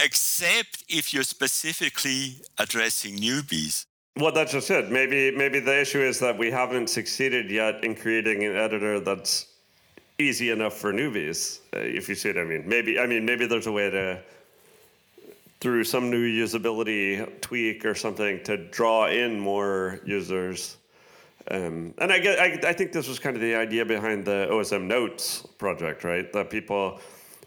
Except 0.04 0.84
if 0.90 1.14
you're 1.14 1.24
specifically 1.24 2.42
addressing 2.58 3.18
newbies. 3.18 3.86
Well, 4.18 4.32
that's 4.32 4.52
just 4.52 4.70
it. 4.70 4.92
Maybe 4.92 5.32
maybe 5.32 5.60
the 5.60 5.80
issue 5.80 6.02
is 6.02 6.20
that 6.20 6.38
we 6.38 6.50
haven't 6.52 6.90
succeeded 6.90 7.52
yet 7.52 7.84
in 7.84 7.96
creating 7.96 8.44
an 8.44 8.56
editor 8.56 9.00
that's 9.00 9.48
easy 10.18 10.52
enough 10.52 10.74
for 10.74 10.94
newbies. 10.94 11.60
Uh, 11.76 11.80
if 11.80 12.08
you 12.08 12.16
see 12.16 12.30
what 12.30 12.38
I 12.38 12.46
mean. 12.46 12.64
Maybe 12.68 13.00
I 13.00 13.08
mean 13.08 13.26
maybe 13.26 13.46
there's 13.46 13.68
a 13.68 13.72
way 13.72 13.90
to 13.90 14.22
through 15.60 15.84
some 15.84 16.10
new 16.10 16.26
usability 16.26 17.42
tweak 17.42 17.86
or 17.86 17.96
something 17.96 18.44
to 18.44 18.58
draw 18.70 19.08
in 19.08 19.40
more 19.40 20.00
users. 20.06 20.78
Um, 21.50 21.94
and 22.00 22.12
I, 22.12 22.20
get, 22.20 22.40
I, 22.40 22.70
I 22.70 22.74
think 22.74 22.92
this 22.92 23.08
was 23.08 23.20
kind 23.20 23.36
of 23.36 23.42
the 23.42 23.56
idea 23.56 23.86
behind 23.86 24.26
the 24.26 24.48
OSM 24.52 24.84
Notes 24.84 25.46
project, 25.58 26.04
right? 26.04 26.32
That 26.34 26.50
people 26.50 27.00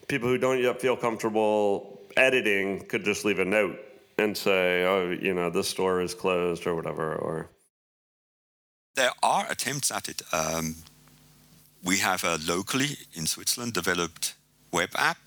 people 0.06 0.28
who 0.28 0.38
don't 0.38 0.60
yet 0.60 0.80
feel 0.80 0.96
comfortable 0.96 1.97
editing 2.18 2.84
could 2.87 3.04
just 3.04 3.25
leave 3.25 3.38
a 3.38 3.44
note 3.44 3.78
and 4.18 4.37
say, 4.37 4.84
oh, 4.84 5.10
you 5.10 5.32
know, 5.34 5.50
this 5.50 5.68
store 5.68 6.02
is 6.02 6.14
closed 6.14 6.66
or 6.66 6.75
whatever. 6.75 7.14
Or 7.14 7.48
there 8.96 9.12
are 9.22 9.46
attempts 9.50 9.90
at 9.90 10.08
it. 10.08 10.22
Um, 10.32 10.76
we 11.84 11.98
have 11.98 12.25
a 12.25 12.38
locally 12.46 12.98
in 13.14 13.26
Switzerland 13.26 13.72
developed 13.72 14.34
web 14.72 14.90
app, 14.96 15.18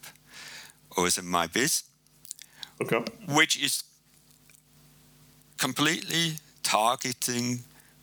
OSM 0.98 1.24
My 1.24 1.48
Biz, 1.48 1.84
Okay. 2.82 3.04
Which 3.30 3.62
is 3.62 3.84
completely 5.58 6.34
targeting 6.64 7.60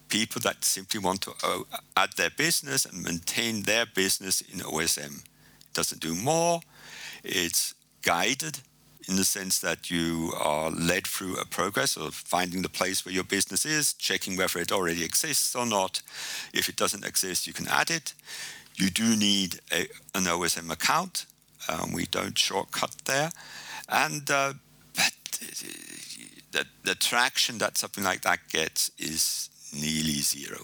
people 0.09 0.41
that 0.43 0.65
simply 0.65 1.01
want 1.01 1.23
to 1.23 1.33
uh, 1.43 1.63
add 1.97 2.13
their 2.17 2.31
business 2.31 2.85
and 2.87 3.03
maintain 3.03 3.63
their 3.63 3.87
business 3.87 4.41
in 4.41 4.61
OSM. 4.61 5.19
It 5.19 5.75
doesn't 5.75 6.01
do 6.01 6.15
more. 6.15 6.61
It's 7.25 7.75
guided 8.03 8.61
in 9.09 9.17
the 9.17 9.25
sense 9.25 9.59
that 9.61 9.91
you 9.91 10.33
are 10.39 10.71
led 10.71 11.07
through 11.07 11.37
a 11.37 11.47
progress 11.47 11.97
of 11.97 12.15
finding 12.15 12.61
the 12.61 12.69
place 12.69 13.05
where 13.05 13.15
your 13.15 13.25
business 13.25 13.65
is, 13.65 13.95
checking 13.95 14.37
whether 14.37 14.61
it 14.61 14.71
already 14.71 15.03
exists 15.03 15.57
or 15.57 15.65
not. 15.65 16.03
If 16.53 16.69
it 16.69 16.77
doesn't 16.77 17.07
exist, 17.07 17.47
you 17.47 17.55
can 17.55 17.67
add 17.69 17.91
it. 17.91 18.13
You 18.77 18.91
do 18.91 19.17
need 19.17 19.61
a, 19.73 19.89
an 20.15 20.25
OSM 20.25 20.71
account. 20.71 21.25
Um, 21.69 21.93
we 21.93 22.05
don't 22.05 22.37
shortcut 22.37 22.95
there. 23.07 23.31
And 23.89 24.31
uh, 24.31 24.53
the, 26.53 26.67
the 26.85 26.95
traction 26.95 27.59
that 27.59 27.79
something 27.79 28.05
like 28.05 28.21
that 28.23 28.41
gets 28.51 28.91
is 28.99 29.49
nearly 29.73 30.21
zero. 30.21 30.59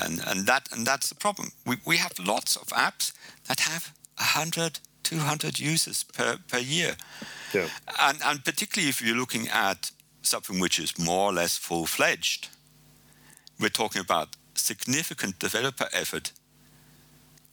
And, 0.00 0.20
and, 0.26 0.46
that, 0.46 0.68
and 0.72 0.84
that's 0.84 1.08
the 1.08 1.14
problem. 1.14 1.52
We, 1.64 1.76
we 1.84 1.98
have 1.98 2.18
lots 2.18 2.56
of 2.56 2.66
apps 2.68 3.12
that 3.46 3.60
have 3.60 3.92
100, 4.16 4.80
200 5.04 5.58
users 5.58 6.02
per, 6.02 6.38
per 6.48 6.58
year. 6.58 6.96
Yeah. 7.52 7.68
And, 8.00 8.18
and 8.24 8.44
particularly 8.44 8.88
if 8.88 9.00
you're 9.00 9.16
looking 9.16 9.48
at 9.48 9.90
something 10.22 10.58
which 10.58 10.78
is 10.78 10.98
more 10.98 11.30
or 11.30 11.32
less 11.32 11.56
full 11.56 11.86
fledged, 11.86 12.48
we're 13.60 13.68
talking 13.68 14.00
about 14.00 14.36
significant 14.54 15.38
developer 15.38 15.88
effort, 15.92 16.32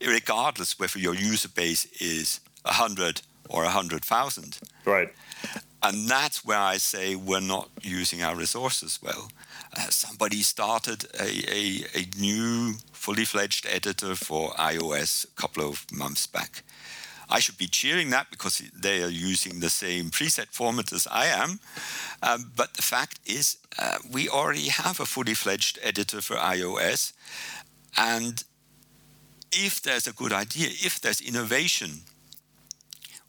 regardless 0.06 0.80
whether 0.80 0.98
your 0.98 1.14
user 1.14 1.50
base 1.50 1.86
is 2.02 2.40
100 2.64 3.22
or 3.50 3.64
100,000. 3.64 4.58
Right. 4.86 5.10
And 5.84 6.08
that's 6.08 6.46
where 6.46 6.60
I 6.60 6.78
say 6.78 7.16
we're 7.16 7.40
not 7.40 7.70
using 7.82 8.22
our 8.22 8.36
resources 8.36 9.00
well. 9.02 9.30
Uh, 9.76 9.90
somebody 9.90 10.42
started 10.42 11.06
a, 11.20 11.30
a, 11.52 11.86
a 11.96 12.20
new 12.20 12.76
fully 12.92 13.26
fledged 13.26 13.66
editor 13.66 14.16
for 14.16 14.52
iOS 14.52 15.26
a 15.26 15.42
couple 15.42 15.68
of 15.68 15.86
months 15.92 16.28
back. 16.28 16.64
I 17.32 17.40
should 17.40 17.58
be 17.58 17.68
cheering 17.68 18.10
that 18.10 18.30
because 18.30 18.60
they 18.78 19.02
are 19.02 19.10
using 19.10 19.60
the 19.60 19.70
same 19.70 20.10
preset 20.10 20.48
format 20.52 20.92
as 20.92 21.08
I 21.08 21.28
am. 21.28 21.60
Um, 22.22 22.52
but 22.56 22.74
the 22.74 22.82
fact 22.82 23.20
is, 23.26 23.58
uh, 23.80 24.00
we 24.12 24.28
already 24.28 24.68
have 24.68 25.00
a 25.00 25.06
fully 25.06 25.34
fledged 25.34 25.80
editor 25.82 26.22
for 26.22 26.36
iOS. 26.36 27.14
And 27.98 28.44
if 29.52 29.82
there's 29.82 30.08
a 30.08 30.14
good 30.14 30.34
idea, 30.34 30.68
if 30.68 31.00
there's 31.00 31.22
innovation, 31.22 32.02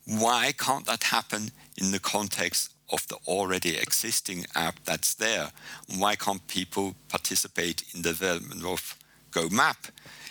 why 0.05 0.53
can't 0.59 0.87
that 0.87 1.05
happen 1.05 1.51
in 1.77 1.93
the 1.93 2.01
context 2.01 2.73
of 2.91 3.07
the 3.09 3.17
already 3.27 3.77
existing 3.77 4.47
app 4.57 4.81
that's 4.85 5.15
there? 5.15 5.53
Why 5.97 6.17
can't 6.17 6.47
people 6.49 6.97
participate 7.09 7.85
in 7.95 8.03
the 8.03 8.11
development 8.11 8.65
of 8.65 8.97
Go 9.31 9.49
Map 9.49 9.87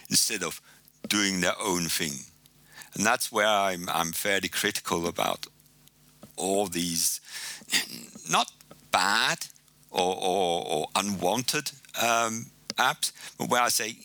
instead 0.10 0.44
of 0.44 0.62
doing 1.08 1.40
their 1.40 1.60
own 1.60 1.86
thing? 1.86 2.31
And 2.96 3.06
that's 3.06 3.32
where 3.32 3.48
I'm, 3.48 3.88
I'm 3.90 4.12
fairly 4.12 4.50
critical 4.50 5.08
about 5.08 5.48
all 6.36 6.68
these 6.68 7.22
not 8.30 8.52
bad 8.92 9.48
or, 9.90 10.16
or, 10.16 10.66
or 10.68 10.88
unwanted 10.96 11.72
um, 12.02 12.48
apps, 12.78 13.12
but 13.38 13.50
where 13.50 13.62
I 13.62 13.70
say 13.70 13.96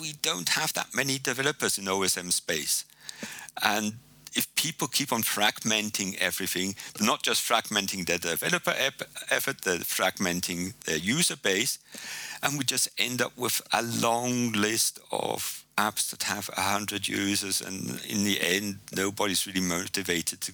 we 0.00 0.12
don't 0.22 0.48
have 0.50 0.72
that 0.74 0.88
many 0.94 1.18
developers 1.18 1.78
in 1.78 1.84
OSM 1.84 2.32
space. 2.32 2.84
And 3.62 3.94
if 4.34 4.54
people 4.54 4.86
keep 4.86 5.12
on 5.12 5.22
fragmenting 5.22 6.16
everything, 6.18 6.74
they're 6.94 7.06
not 7.06 7.22
just 7.22 7.48
fragmenting 7.48 8.06
their 8.06 8.18
developer 8.18 8.74
effort, 8.76 9.62
they're 9.62 9.78
fragmenting 9.78 10.74
their 10.84 10.98
user 10.98 11.36
base, 11.36 11.78
and 12.42 12.58
we 12.58 12.64
just 12.64 12.88
end 12.98 13.22
up 13.22 13.36
with 13.36 13.62
a 13.72 13.82
long 13.82 14.52
list 14.52 15.00
of 15.10 15.64
apps 15.78 16.10
that 16.10 16.22
have 16.24 16.48
100 16.48 17.08
users, 17.08 17.60
and 17.60 18.00
in 18.08 18.24
the 18.24 18.38
end, 18.40 18.78
nobody's 18.94 19.46
really 19.46 19.60
motivated 19.60 20.40
to 20.40 20.52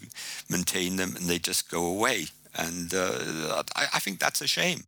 maintain 0.51 0.97
them, 0.97 1.15
and 1.17 1.27
they 1.27 1.39
just 1.39 1.71
go 1.71 1.87
away. 1.87 2.27
And 2.57 2.93
uh, 2.93 3.63
I, 3.77 3.87
I 3.95 3.99
think 3.99 4.19
that's 4.19 4.41
a 4.41 4.47
shame. 4.47 4.85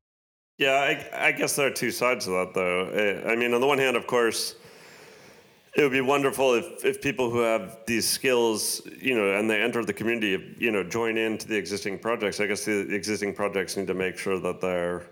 Yeah, 0.58 0.74
I, 0.74 1.28
I 1.28 1.32
guess 1.32 1.56
there 1.56 1.66
are 1.66 1.70
two 1.70 1.90
sides 1.90 2.26
to 2.26 2.30
that, 2.32 2.54
though. 2.54 2.88
Eh, 2.90 3.32
I 3.32 3.34
mean, 3.36 3.54
on 3.54 3.60
the 3.60 3.66
one 3.66 3.78
hand, 3.78 3.96
of 3.96 4.06
course, 4.06 4.54
it 5.76 5.82
would 5.82 5.92
be 5.92 6.00
wonderful 6.00 6.54
if, 6.54 6.84
if 6.84 7.02
people 7.02 7.30
who 7.30 7.40
have 7.40 7.78
these 7.86 8.08
skills, 8.08 8.82
you 9.00 9.16
know, 9.16 9.36
and 9.36 9.50
they 9.50 9.60
enter 9.60 9.84
the 9.84 9.92
community, 9.92 10.54
you 10.58 10.70
know, 10.70 10.84
join 10.84 11.16
into 11.16 11.48
the 11.48 11.56
existing 11.56 11.98
projects. 11.98 12.40
I 12.40 12.46
guess 12.46 12.64
the 12.64 12.94
existing 12.94 13.34
projects 13.34 13.76
need 13.76 13.88
to 13.88 13.94
make 13.94 14.16
sure 14.16 14.38
that 14.38 14.60
they're 14.60 15.06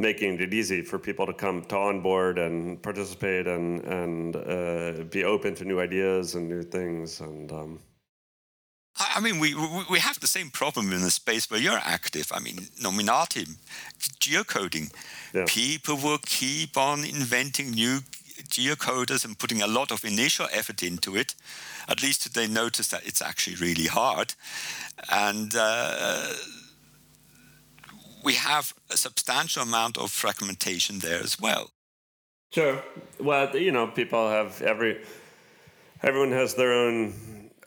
making 0.00 0.40
it 0.40 0.52
easy 0.54 0.82
for 0.82 0.98
people 0.98 1.26
to 1.26 1.32
come 1.32 1.62
to 1.64 1.76
onboard 1.76 2.38
and 2.38 2.82
participate 2.82 3.46
and 3.46 3.84
and 3.84 4.36
uh, 4.36 5.04
be 5.10 5.24
open 5.24 5.54
to 5.56 5.64
new 5.64 5.80
ideas 5.80 6.34
and 6.34 6.48
new 6.48 6.62
things 6.62 7.20
and. 7.20 7.52
Um, 7.52 7.80
I 8.98 9.20
mean, 9.20 9.38
we, 9.38 9.54
we 9.88 9.98
have 10.00 10.20
the 10.20 10.26
same 10.26 10.50
problem 10.50 10.92
in 10.92 11.00
the 11.00 11.10
space 11.10 11.50
where 11.50 11.60
you're 11.60 11.80
active. 11.84 12.30
I 12.34 12.40
mean, 12.40 12.56
Nominatim, 12.82 13.56
geocoding. 14.20 14.92
Yeah. 15.32 15.44
People 15.46 15.96
will 15.96 16.18
keep 16.18 16.76
on 16.76 17.04
inventing 17.04 17.70
new 17.70 18.00
geocoders 18.48 19.24
and 19.24 19.38
putting 19.38 19.62
a 19.62 19.66
lot 19.66 19.90
of 19.90 20.04
initial 20.04 20.48
effort 20.52 20.82
into 20.82 21.16
it. 21.16 21.34
At 21.88 22.02
least 22.02 22.34
they 22.34 22.46
notice 22.46 22.88
that 22.88 23.06
it's 23.06 23.22
actually 23.22 23.56
really 23.56 23.86
hard. 23.86 24.34
And 25.10 25.54
uh, 25.56 26.32
we 28.22 28.34
have 28.34 28.74
a 28.90 28.96
substantial 28.96 29.62
amount 29.62 29.98
of 29.98 30.10
fragmentation 30.10 30.98
there 30.98 31.20
as 31.20 31.40
well. 31.40 31.70
Sure. 32.52 32.82
Well, 33.20 33.56
you 33.56 33.72
know, 33.72 33.86
people 33.86 34.28
have 34.28 34.60
every, 34.62 35.04
everyone 36.02 36.32
has 36.32 36.54
their 36.54 36.72
own, 36.72 37.14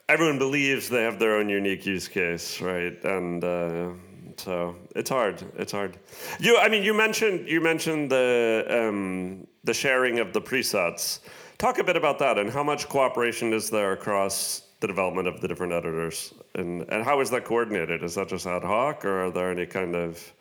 everyone 0.10 0.38
believes 0.38 0.90
they 0.90 1.04
have 1.04 1.20
their 1.20 1.38
own 1.38 1.50
unique 1.50 1.86
use 1.86 2.08
case, 2.08 2.60
right? 2.62 3.02
And 3.04 3.44
uh, 3.44 3.92
so 4.38 4.76
it's 4.96 5.10
hard. 5.10 5.42
It's 5.58 5.72
hard. 5.72 5.98
You, 6.40 6.58
I 6.58 6.70
mean, 6.70 6.84
you 6.84 6.94
mentioned 6.94 7.48
you 7.48 7.62
mentioned 7.62 8.12
the 8.12 8.66
um, 8.70 9.48
the 9.64 9.74
sharing 9.74 10.20
of 10.20 10.34
the 10.34 10.42
presets. 10.42 11.20
Talk 11.58 11.80
a 11.80 11.84
bit 11.84 11.96
about 11.96 12.20
that 12.20 12.38
and 12.38 12.50
how 12.50 12.64
much 12.64 12.90
cooperation 12.90 13.54
is 13.54 13.70
there 13.70 13.94
across 13.94 14.63
the 14.84 14.88
development 14.88 15.30
of 15.30 15.40
the 15.40 15.48
different 15.48 15.72
editors, 15.72 16.34
and 16.56 16.86
and 16.90 17.06
how 17.06 17.22
is 17.22 17.30
that 17.30 17.46
coordinated? 17.46 18.04
Is 18.04 18.16
that 18.16 18.28
just 18.28 18.46
ad 18.46 18.64
hoc, 18.64 19.06
or 19.06 19.26
are 19.26 19.32
there 19.32 19.50
any 19.50 19.66
kind 19.66 19.96
of 19.96 20.34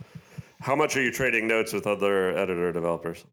how 0.61 0.75
much 0.75 0.97
are 0.97 1.03
you 1.03 1.13
trading 1.13 1.47
notes 1.47 1.73
with 1.73 1.87
other 1.87 2.37
editor 2.37 2.73
developers? 2.73 3.25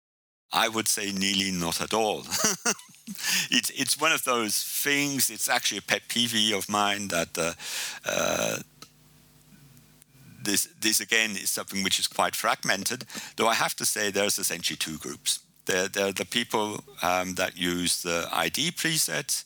I 0.54 0.70
would 0.70 0.88
say 0.88 1.12
nearly 1.12 1.52
not 1.52 1.82
at 1.82 1.94
all. 1.94 2.20
it's 3.58 3.72
it's 3.72 4.00
one 4.00 4.12
of 4.12 4.24
those 4.24 4.56
things. 4.84 5.32
It's 5.32 5.50
actually 5.50 5.80
a 5.80 5.88
pet 5.92 6.04
peeve 6.10 6.54
of 6.56 6.70
mine 6.70 7.08
that 7.08 7.36
uh, 7.38 7.54
uh, 8.06 8.58
this 10.44 10.70
this 10.80 11.00
again 11.02 11.32
is 11.32 11.50
something 11.50 11.84
which 11.84 12.00
is 12.00 12.08
quite 12.08 12.36
fragmented. 12.36 13.06
Though 13.36 13.48
I 13.48 13.56
have 13.56 13.76
to 13.78 13.86
say, 13.86 14.12
there's 14.12 14.38
essentially 14.38 14.78
two 14.78 15.00
groups. 15.00 15.40
There, 15.66 15.88
there 15.88 16.08
are 16.08 16.12
the 16.12 16.26
people 16.26 16.84
um, 17.02 17.36
that 17.36 17.58
use 17.58 18.02
the 18.02 18.28
ID 18.32 18.72
presets, 18.72 19.44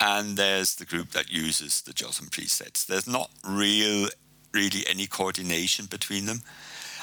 and 0.00 0.36
there's 0.36 0.76
the 0.76 0.84
group 0.84 1.10
that 1.10 1.30
uses 1.30 1.82
the 1.82 1.92
JOSM 1.92 2.30
presets. 2.30 2.86
There's 2.86 3.08
not 3.08 3.30
real, 3.44 4.08
really 4.52 4.84
any 4.88 5.06
coordination 5.06 5.86
between 5.86 6.26
them. 6.26 6.42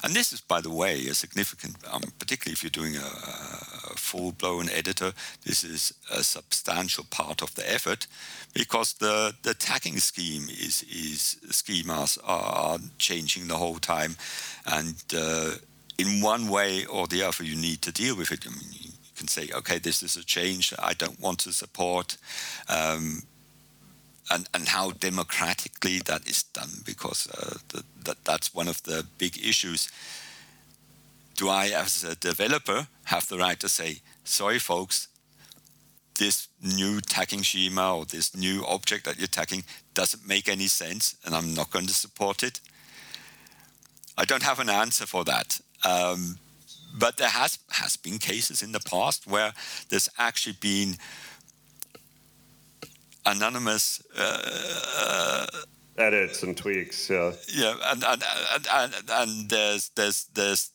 And 0.04 0.14
this 0.14 0.32
is, 0.32 0.42
by 0.42 0.62
the 0.62 0.70
way, 0.70 1.08
a 1.08 1.16
significant, 1.16 1.78
um, 1.92 2.04
particularly 2.20 2.54
if 2.54 2.64
you're 2.64 2.70
doing 2.70 2.96
a, 2.96 3.00
a 3.00 3.98
full-blown 3.98 4.70
editor, 4.70 5.14
this 5.44 5.64
is 5.64 5.94
a 6.12 6.24
substantial 6.24 7.06
part 7.10 7.42
of 7.42 7.56
the 7.56 7.68
effort 7.72 8.06
because 8.54 8.94
the, 8.94 9.34
the 9.42 9.56
tagging 9.56 9.98
scheme 9.98 10.44
is, 10.44 10.84
is 10.84 11.38
schemas 11.48 12.20
are 12.24 12.78
changing 13.00 13.48
the 13.48 13.58
whole 13.58 13.80
time. 13.80 14.16
And 14.68 15.02
uh, 15.18 15.56
in 15.98 16.22
one 16.22 16.50
way 16.50 16.86
or 16.86 17.08
the 17.08 17.24
other, 17.24 17.44
you 17.44 17.56
need 17.56 17.82
to 17.82 17.92
deal 17.92 18.16
with 18.16 18.32
it. 18.32 18.46
I 18.46 18.52
mean, 18.52 18.94
can 19.16 19.28
say, 19.28 19.50
okay, 19.54 19.80
this 19.80 20.04
is 20.04 20.18
a 20.18 20.24
change 20.24 20.74
I 20.80 20.94
don't 20.94 21.20
want 21.20 21.40
to 21.40 21.52
support. 21.52 22.18
Um, 22.70 23.24
and, 24.32 24.48
and 24.54 24.68
how 24.68 24.92
democratically 24.92 26.00
that 26.00 26.28
is 26.28 26.44
done, 26.44 26.82
because 26.84 27.28
uh, 27.28 27.58
the, 27.70 27.84
that, 28.06 28.24
that's 28.24 28.56
one 28.56 28.68
of 28.68 28.82
the 28.84 29.06
big 29.18 29.38
issues. 29.38 29.90
Do 31.36 31.50
I, 31.50 31.68
as 31.68 32.04
a 32.04 32.16
developer, 32.16 32.88
have 33.06 33.28
the 33.28 33.38
right 33.38 33.60
to 33.60 33.70
say, 33.70 34.02
sorry, 34.24 34.58
folks, 34.60 35.08
this 36.18 36.48
new 36.62 37.02
tagging 37.02 37.44
schema 37.44 37.98
or 37.98 38.06
this 38.06 38.36
new 38.36 38.66
object 38.66 39.06
that 39.06 39.18
you're 39.18 39.28
tagging 39.28 39.64
doesn't 39.94 40.28
make 40.28 40.48
any 40.48 40.68
sense 40.68 41.16
and 41.26 41.36
I'm 41.36 41.54
not 41.54 41.72
going 41.72 41.88
to 41.88 41.94
support 41.94 42.42
it? 42.42 42.62
I 44.18 44.26
don't 44.26 44.44
have 44.44 44.60
an 44.60 44.70
answer 44.70 45.06
for 45.06 45.26
that. 45.26 45.60
Um, 45.84 46.40
but 46.98 47.18
there 47.18 47.30
has 47.30 47.60
has 47.70 47.98
been 47.98 48.18
cases 48.18 48.62
in 48.62 48.72
the 48.72 48.80
past 48.80 49.28
where 49.28 49.54
there's 49.90 50.10
actually 50.18 50.58
been 50.60 50.98
anonymous 53.26 54.02
uh, 54.18 55.46
edits 55.98 56.44
and 56.44 56.56
tweaks. 56.56 57.10
Yeah, 57.10 57.34
yeah, 57.54 57.76
and 57.86 58.04
and, 58.04 58.24
and, 58.54 58.68
and, 58.72 58.94
and 59.10 59.50
there's 59.50 59.90
there's 59.90 60.26
there's 60.34 60.72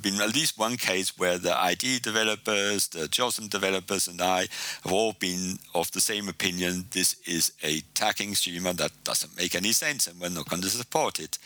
been 0.00 0.20
at 0.20 0.34
least 0.34 0.58
one 0.58 0.76
case 0.76 1.18
where 1.18 1.38
the 1.38 1.56
ID 1.60 1.98
developers, 1.98 2.88
the 2.88 3.08
JOSM 3.08 3.50
developers, 3.50 4.08
and 4.08 4.20
I 4.20 4.48
have 4.82 4.92
all 4.92 5.12
been 5.12 5.58
of 5.74 5.90
the 5.92 6.00
same 6.00 6.28
opinion. 6.28 6.86
This 6.90 7.16
is 7.26 7.52
a 7.62 7.80
tagging 7.94 8.34
schema 8.34 8.72
that 8.74 8.92
doesn't 9.04 9.36
make 9.36 9.54
any 9.54 9.72
sense, 9.72 10.06
and 10.06 10.20
we're 10.20 10.30
not 10.30 10.48
going 10.48 10.62
to 10.62 10.70
support 10.70 11.20
it. 11.20 11.38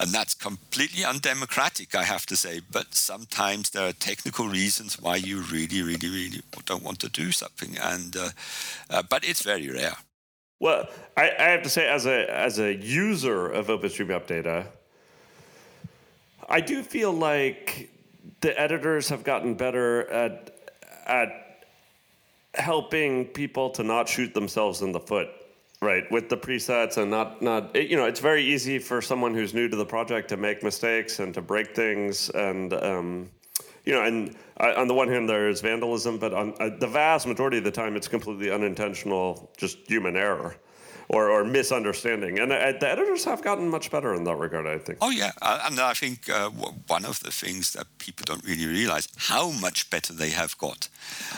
And 0.00 0.10
that's 0.10 0.34
completely 0.34 1.04
undemocratic, 1.04 1.94
I 1.94 2.04
have 2.04 2.26
to 2.26 2.36
say. 2.36 2.60
But 2.70 2.94
sometimes 2.94 3.70
there 3.70 3.88
are 3.88 3.92
technical 3.92 4.48
reasons 4.48 5.00
why 5.00 5.16
you 5.16 5.42
really, 5.42 5.82
really, 5.82 6.08
really 6.08 6.42
don't 6.66 6.84
want 6.84 6.98
to 7.00 7.08
do 7.08 7.32
something, 7.32 7.76
and 7.82 8.16
uh, 8.16 8.28
uh, 8.90 9.02
but 9.08 9.24
it's 9.24 9.42
very 9.42 9.70
rare. 9.70 9.96
Well, 10.60 10.88
I, 11.16 11.30
I 11.38 11.48
have 11.50 11.62
to 11.62 11.70
say, 11.70 11.88
as 11.88 12.06
a 12.06 12.26
as 12.34 12.58
a 12.58 12.74
user 12.74 13.48
of 13.48 13.68
OpenStreetMap 13.68 14.26
data, 14.26 14.66
I 16.48 16.60
do 16.60 16.82
feel 16.82 17.12
like 17.12 17.90
the 18.40 18.58
editors 18.58 19.08
have 19.08 19.24
gotten 19.24 19.54
better 19.54 20.08
at 20.10 20.54
at 21.06 21.64
helping 22.54 23.26
people 23.26 23.70
to 23.70 23.82
not 23.82 24.08
shoot 24.08 24.34
themselves 24.34 24.82
in 24.82 24.92
the 24.92 25.00
foot 25.00 25.28
right 25.80 26.10
with 26.10 26.28
the 26.28 26.36
presets 26.36 26.96
and 26.96 27.10
not 27.10 27.40
not 27.40 27.74
it, 27.76 27.88
you 27.88 27.96
know 27.96 28.04
it's 28.04 28.20
very 28.20 28.42
easy 28.42 28.78
for 28.78 29.00
someone 29.00 29.34
who's 29.34 29.54
new 29.54 29.68
to 29.68 29.76
the 29.76 29.84
project 29.84 30.28
to 30.28 30.36
make 30.36 30.62
mistakes 30.62 31.20
and 31.20 31.32
to 31.34 31.42
break 31.42 31.74
things 31.74 32.30
and 32.30 32.72
um, 32.74 33.30
you 33.84 33.92
know 33.92 34.02
and 34.02 34.34
uh, 34.60 34.72
on 34.76 34.88
the 34.88 34.94
one 34.94 35.08
hand 35.08 35.28
there 35.28 35.48
is 35.48 35.60
vandalism 35.60 36.18
but 36.18 36.32
on 36.34 36.52
uh, 36.58 36.70
the 36.80 36.86
vast 36.86 37.26
majority 37.26 37.58
of 37.58 37.64
the 37.64 37.70
time 37.70 37.94
it's 37.94 38.08
completely 38.08 38.50
unintentional 38.50 39.50
just 39.56 39.78
human 39.88 40.16
error 40.16 40.56
or, 41.08 41.30
or 41.30 41.44
misunderstanding. 41.44 42.38
And 42.38 42.50
the 42.50 42.88
editors 42.88 43.24
have 43.24 43.42
gotten 43.42 43.68
much 43.68 43.90
better 43.90 44.14
in 44.14 44.24
that 44.24 44.36
regard, 44.36 44.66
I 44.66 44.78
think. 44.78 44.98
Oh, 45.00 45.10
yeah. 45.10 45.32
Uh, 45.40 45.60
and 45.64 45.80
I 45.80 45.94
think 45.94 46.28
uh, 46.28 46.50
one 46.50 47.04
of 47.04 47.20
the 47.20 47.30
things 47.30 47.72
that 47.72 47.86
people 47.98 48.24
don't 48.24 48.44
really 48.44 48.66
realize 48.66 49.08
how 49.16 49.50
much 49.50 49.88
better 49.90 50.12
they 50.12 50.30
have 50.30 50.56
got. 50.58 50.88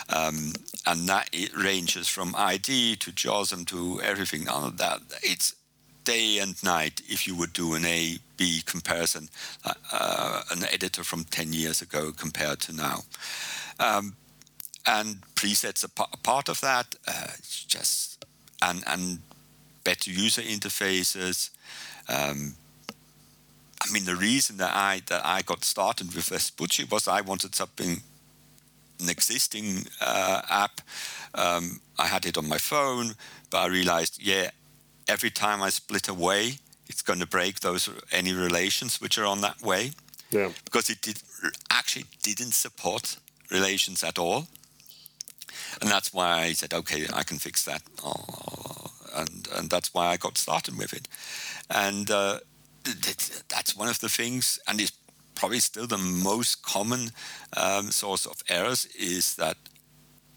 Um, 0.09 0.53
and 0.85 1.07
that 1.07 1.29
it 1.31 1.55
ranges 1.55 2.07
from 2.07 2.35
ID 2.35 2.97
to 2.97 3.11
JOSM 3.11 3.65
to 3.67 4.01
everything. 4.01 4.47
Of 4.49 4.77
that. 4.77 4.99
It's 5.23 5.55
day 6.03 6.39
and 6.39 6.61
night 6.63 7.01
if 7.07 7.27
you 7.27 7.35
would 7.35 7.53
do 7.53 7.75
an 7.75 7.85
A 7.85 8.17
B 8.37 8.61
comparison, 8.65 9.29
uh, 9.63 9.73
uh, 9.91 10.41
an 10.51 10.63
editor 10.71 11.03
from 11.03 11.23
10 11.25 11.53
years 11.53 11.81
ago 11.81 12.11
compared 12.11 12.59
to 12.61 12.73
now. 12.73 13.01
Um, 13.79 14.15
and 14.85 15.21
presets 15.35 15.83
are 15.83 16.17
part 16.23 16.49
of 16.49 16.59
that. 16.61 16.95
Just 17.67 18.25
and 18.61 18.83
and 18.87 19.19
better 19.83 20.11
user 20.11 20.41
interfaces. 20.41 21.49
Um, 22.07 22.55
I 23.83 23.91
mean, 23.91 24.05
the 24.05 24.15
reason 24.15 24.57
that 24.57 24.75
I 24.75 25.01
that 25.07 25.25
I 25.25 25.41
got 25.41 25.63
started 25.63 26.13
with 26.13 26.29
Vespucci 26.29 26.83
was 26.83 27.07
I 27.07 27.21
wanted 27.21 27.55
something, 27.55 28.01
an 28.99 29.09
existing 29.09 29.87
uh, 29.99 30.41
app. 30.49 30.81
Um, 31.33 31.81
I 31.97 32.07
had 32.07 32.25
it 32.25 32.37
on 32.37 32.47
my 32.47 32.57
phone, 32.57 33.15
but 33.49 33.59
I 33.59 33.67
realized, 33.67 34.19
yeah, 34.21 34.51
every 35.07 35.31
time 35.31 35.61
I 35.61 35.69
split 35.71 36.07
away, 36.07 36.59
it's 36.87 37.01
going 37.01 37.19
to 37.19 37.27
break 37.27 37.59
those 37.59 37.89
any 38.11 38.33
relations 38.33 39.01
which 39.01 39.17
are 39.17 39.25
on 39.25 39.41
that 39.41 39.61
way. 39.61 39.91
Yeah. 40.29 40.51
Because 40.65 40.89
it 40.89 41.01
did 41.01 41.21
actually 41.69 42.05
didn't 42.21 42.53
support 42.53 43.17
relations 43.49 44.03
at 44.03 44.19
all, 44.19 44.47
and 45.81 45.89
that's 45.89 46.13
why 46.13 46.41
I 46.41 46.53
said, 46.53 46.73
okay, 46.73 47.07
I 47.13 47.23
can 47.23 47.39
fix 47.39 47.63
that. 47.65 47.81
I'll, 48.03 48.80
and 49.13 49.47
and 49.55 49.69
that's 49.69 49.93
why 49.93 50.07
I 50.07 50.17
got 50.17 50.37
started 50.37 50.77
with 50.77 50.93
it. 50.93 51.07
And 51.69 52.09
uh, 52.09 52.39
that's 53.49 53.75
one 53.75 53.87
of 53.87 53.99
the 53.99 54.09
things, 54.09 54.59
and 54.67 54.79
it's 54.81 54.93
probably 55.35 55.59
still 55.59 55.87
the 55.87 55.97
most 55.97 56.63
common 56.63 57.11
um, 57.55 57.91
source 57.91 58.25
of 58.25 58.43
errors 58.49 58.85
is 58.97 59.35
that 59.35 59.57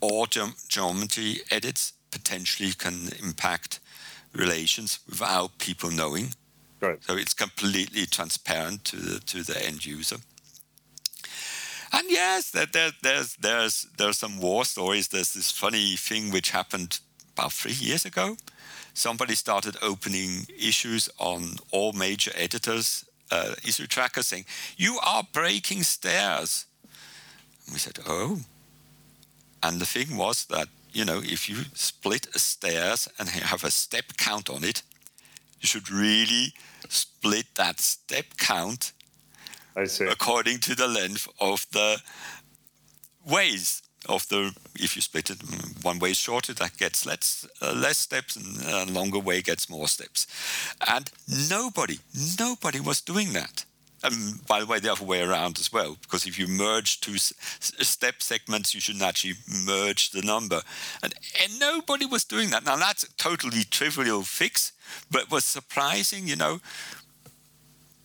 all 0.00 0.26
ge- 0.26 0.68
geometry 0.68 1.40
edits 1.50 1.92
potentially 2.10 2.72
can 2.72 3.10
impact 3.22 3.80
relations 4.32 5.00
without 5.08 5.58
people 5.58 5.90
knowing. 5.90 6.34
Right. 6.80 7.02
So 7.02 7.16
it's 7.16 7.34
completely 7.34 8.06
transparent 8.06 8.84
to 8.84 8.96
the 8.96 9.20
to 9.20 9.42
the 9.42 9.64
end 9.64 9.86
user. 9.86 10.16
And 11.92 12.10
yes, 12.10 12.50
there, 12.50 12.66
there, 12.66 12.90
there's 13.02 13.36
there's 13.36 13.86
there's 13.96 14.18
some 14.18 14.40
war 14.40 14.64
stories. 14.64 15.08
There's 15.08 15.32
this 15.32 15.50
funny 15.50 15.96
thing 15.96 16.30
which 16.30 16.50
happened 16.50 16.98
about 17.36 17.52
three 17.52 17.72
years 17.72 18.04
ago. 18.04 18.36
Somebody 18.94 19.34
started 19.34 19.76
opening 19.82 20.46
issues 20.56 21.10
on 21.18 21.56
all 21.72 21.92
major 21.92 22.30
editors, 22.36 23.04
uh, 23.30 23.54
issue 23.64 23.86
tracker 23.86 24.22
saying, 24.22 24.46
"You 24.76 25.00
are 25.00 25.24
breaking 25.32 25.82
stairs." 25.82 26.66
And 27.66 27.74
we 27.74 27.80
said, 27.80 27.98
"Oh." 28.06 28.40
And 29.62 29.80
the 29.80 29.86
thing 29.86 30.16
was 30.16 30.44
that 30.44 30.68
you 30.92 31.04
know 31.04 31.20
if 31.24 31.48
you 31.48 31.64
split 31.74 32.28
a 32.34 32.38
stairs 32.38 33.08
and 33.18 33.28
have 33.28 33.64
a 33.64 33.70
step 33.70 34.16
count 34.16 34.48
on 34.48 34.62
it, 34.62 34.82
you 35.60 35.66
should 35.66 35.90
really 35.90 36.54
split 36.88 37.46
that 37.54 37.80
step 37.80 38.36
count 38.36 38.92
according 40.08 40.60
to 40.60 40.74
the 40.74 40.86
length 40.86 41.26
of 41.40 41.66
the 41.72 42.00
ways 43.24 43.82
of 44.08 44.28
the 44.28 44.54
if 44.76 44.96
you 44.96 45.02
split 45.02 45.30
it 45.30 45.38
mm, 45.38 45.84
one 45.84 45.98
way 45.98 46.12
shorter 46.12 46.52
that 46.54 46.76
gets 46.76 47.06
less 47.06 47.46
uh, 47.62 47.72
less 47.72 47.98
steps 47.98 48.36
and 48.36 48.90
a 48.90 48.92
longer 48.92 49.18
way 49.18 49.42
gets 49.42 49.68
more 49.70 49.88
steps. 49.88 50.26
And 50.88 51.10
nobody 51.50 51.98
nobody 52.38 52.80
was 52.80 53.00
doing 53.00 53.32
that. 53.32 53.64
And 54.02 54.46
by 54.46 54.60
the 54.60 54.66
way 54.66 54.80
the 54.80 54.92
other 54.92 55.04
way 55.04 55.22
around 55.22 55.58
as 55.58 55.72
well 55.72 55.96
because 56.02 56.26
if 56.26 56.38
you 56.38 56.46
merge 56.46 57.00
two 57.00 57.14
s- 57.14 57.32
step 57.60 58.22
segments 58.22 58.74
you 58.74 58.80
shouldn't 58.80 59.04
actually 59.04 59.34
merge 59.66 60.10
the 60.10 60.22
number. 60.22 60.60
And, 61.02 61.14
and 61.42 61.58
nobody 61.58 62.04
was 62.06 62.24
doing 62.24 62.50
that. 62.50 62.64
Now 62.64 62.76
that's 62.76 63.04
a 63.04 63.12
totally 63.16 63.64
trivial 63.64 64.22
fix 64.22 64.72
but 65.10 65.30
was 65.30 65.44
surprising 65.44 66.28
you 66.28 66.36
know. 66.36 66.60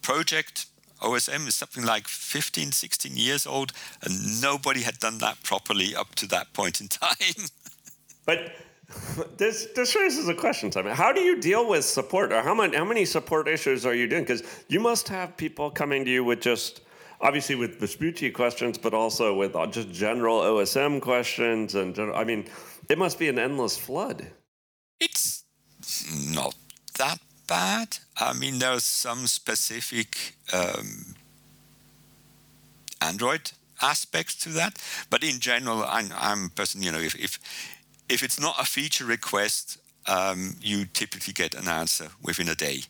Project 0.01 0.65
OSM 1.01 1.47
is 1.47 1.55
something 1.55 1.85
like 1.85 2.07
15, 2.07 2.71
16 2.71 3.15
years 3.15 3.47
old, 3.47 3.73
and 4.03 4.41
nobody 4.41 4.81
had 4.81 4.99
done 4.99 5.17
that 5.19 5.41
properly 5.43 5.95
up 5.95 6.15
to 6.15 6.27
that 6.27 6.53
point 6.53 6.81
in 6.81 6.87
time. 6.87 7.47
But 8.25 8.51
this 9.37 9.67
this 9.75 9.95
raises 9.95 10.27
a 10.27 10.33
question, 10.33 10.71
Simon. 10.71 10.95
How 10.95 11.11
do 11.13 11.21
you 11.21 11.39
deal 11.39 11.67
with 11.69 11.85
support, 11.85 12.33
or 12.33 12.41
how 12.41 12.53
many 12.53 12.75
how 12.75 12.85
many 12.85 13.05
support 13.05 13.47
issues 13.47 13.85
are 13.85 13.93
you 13.93 14.07
doing? 14.07 14.23
Because 14.23 14.43
you 14.67 14.79
must 14.79 15.07
have 15.09 15.37
people 15.37 15.69
coming 15.69 16.05
to 16.05 16.11
you 16.11 16.23
with 16.23 16.41
just 16.41 16.81
obviously 17.21 17.55
with 17.55 17.79
Vespucci 17.79 18.31
questions, 18.31 18.77
but 18.77 18.93
also 18.93 19.35
with 19.35 19.55
uh, 19.55 19.67
just 19.67 19.91
general 19.91 20.39
OSM 20.39 21.01
questions, 21.01 21.75
and 21.75 21.93
general, 21.93 22.17
I 22.17 22.23
mean, 22.23 22.45
it 22.89 22.97
must 22.97 23.19
be 23.19 23.29
an 23.29 23.39
endless 23.39 23.77
flood. 23.77 24.25
it's 24.99 25.43
not 26.33 26.55
that 26.97 27.19
bad. 27.49 27.97
I 28.15 28.33
mean, 28.33 28.59
there's 28.59 28.85
some 28.85 29.27
specific 29.27 30.35
um, 30.53 31.15
Android 33.01 33.51
aspects 33.81 34.35
to 34.43 34.49
that, 34.49 34.81
but 35.09 35.23
in 35.23 35.39
general, 35.39 35.83
I'm, 35.83 36.09
I'm 36.15 36.49
person, 36.49 36.83
you 36.83 36.91
know, 36.91 36.99
if, 36.99 37.15
if 37.15 37.39
if 38.07 38.23
it's 38.23 38.39
not 38.39 38.59
a 38.59 38.65
feature 38.65 39.05
request, 39.05 39.77
um, 40.07 40.55
you 40.61 40.85
typically 40.85 41.33
get 41.33 41.53
an 41.53 41.67
answer 41.67 42.07
within 42.23 42.49
a 42.49 42.55
day, 42.55 42.81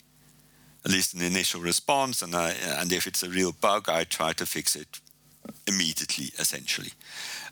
at 0.86 0.92
least 0.92 1.14
an 1.14 1.22
initial 1.22 1.62
response. 1.62 2.22
And 2.22 2.34
I, 2.34 2.52
and 2.80 2.92
if 2.94 3.06
it's 3.06 3.24
a 3.24 3.30
real 3.30 3.52
bug, 3.52 3.90
I 3.90 4.06
try 4.06 4.34
to 4.34 4.46
fix 4.46 4.76
it 4.76 5.02
immediately. 5.68 6.32
Essentially, 6.40 6.92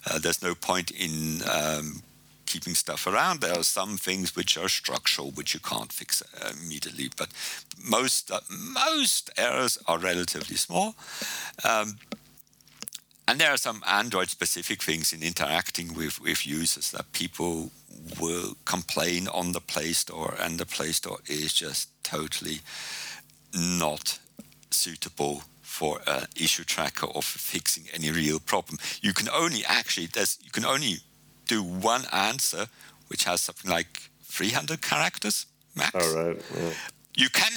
uh, 0.10 0.20
there's 0.20 0.42
no 0.42 0.56
point 0.56 0.92
in 0.92 1.42
um, 1.50 2.02
keeping 2.48 2.76
stuff 2.76 3.06
around. 3.06 3.42
There 3.42 3.58
are 3.58 3.64
some 3.64 3.98
things 3.98 4.36
which 4.36 4.58
are 4.58 4.70
structural, 4.70 5.32
which 5.32 5.54
you 5.54 5.60
can't 5.60 5.92
fix 5.92 6.22
uh, 6.22 6.52
immediately. 6.60 7.10
But 7.16 7.30
most 7.84 8.32
uh, 8.32 8.40
most 8.50 9.30
errors 9.38 9.78
are 9.86 10.00
relatively 10.00 10.56
small. 10.56 10.96
Um, 11.64 12.00
and 13.28 13.40
there 13.40 13.52
are 13.52 13.58
some 13.58 13.84
Android 13.86 14.30
specific 14.30 14.82
things 14.82 15.12
in 15.12 15.22
interacting 15.22 15.94
with, 15.94 16.22
with 16.22 16.48
users 16.48 16.92
that 16.92 17.12
people 17.12 17.72
will 18.22 18.56
complain 18.64 19.28
on 19.28 19.52
the 19.52 19.60
Play 19.60 19.92
Store, 19.92 20.34
and 20.40 20.58
the 20.58 20.66
Play 20.66 20.94
Store 20.94 21.20
is 21.28 21.54
just 21.54 21.90
totally 22.04 22.62
not 23.54 24.20
suitable 24.72 25.44
for 25.62 26.00
an 26.08 26.26
issue 26.36 26.64
tracker 26.64 27.06
or 27.06 27.22
for 27.22 27.40
fixing 27.40 27.84
any 27.94 28.10
real 28.12 28.40
problem. 28.40 28.80
You 29.02 29.14
can 29.14 29.28
only 29.30 29.64
actually 29.66 30.08
there's 30.08 30.40
you 30.42 30.52
can 30.52 30.66
only 30.66 30.98
do 31.48 31.64
one 31.64 32.06
answer 32.12 32.68
which 33.08 33.24
has 33.24 33.42
something 33.42 33.72
like 33.72 34.10
300 34.24 34.82
characters 34.82 35.46
max. 35.76 35.96
All 35.96 36.26
right. 36.26 36.42
Yeah. 36.56 36.74
You 37.16 37.30
can 37.30 37.52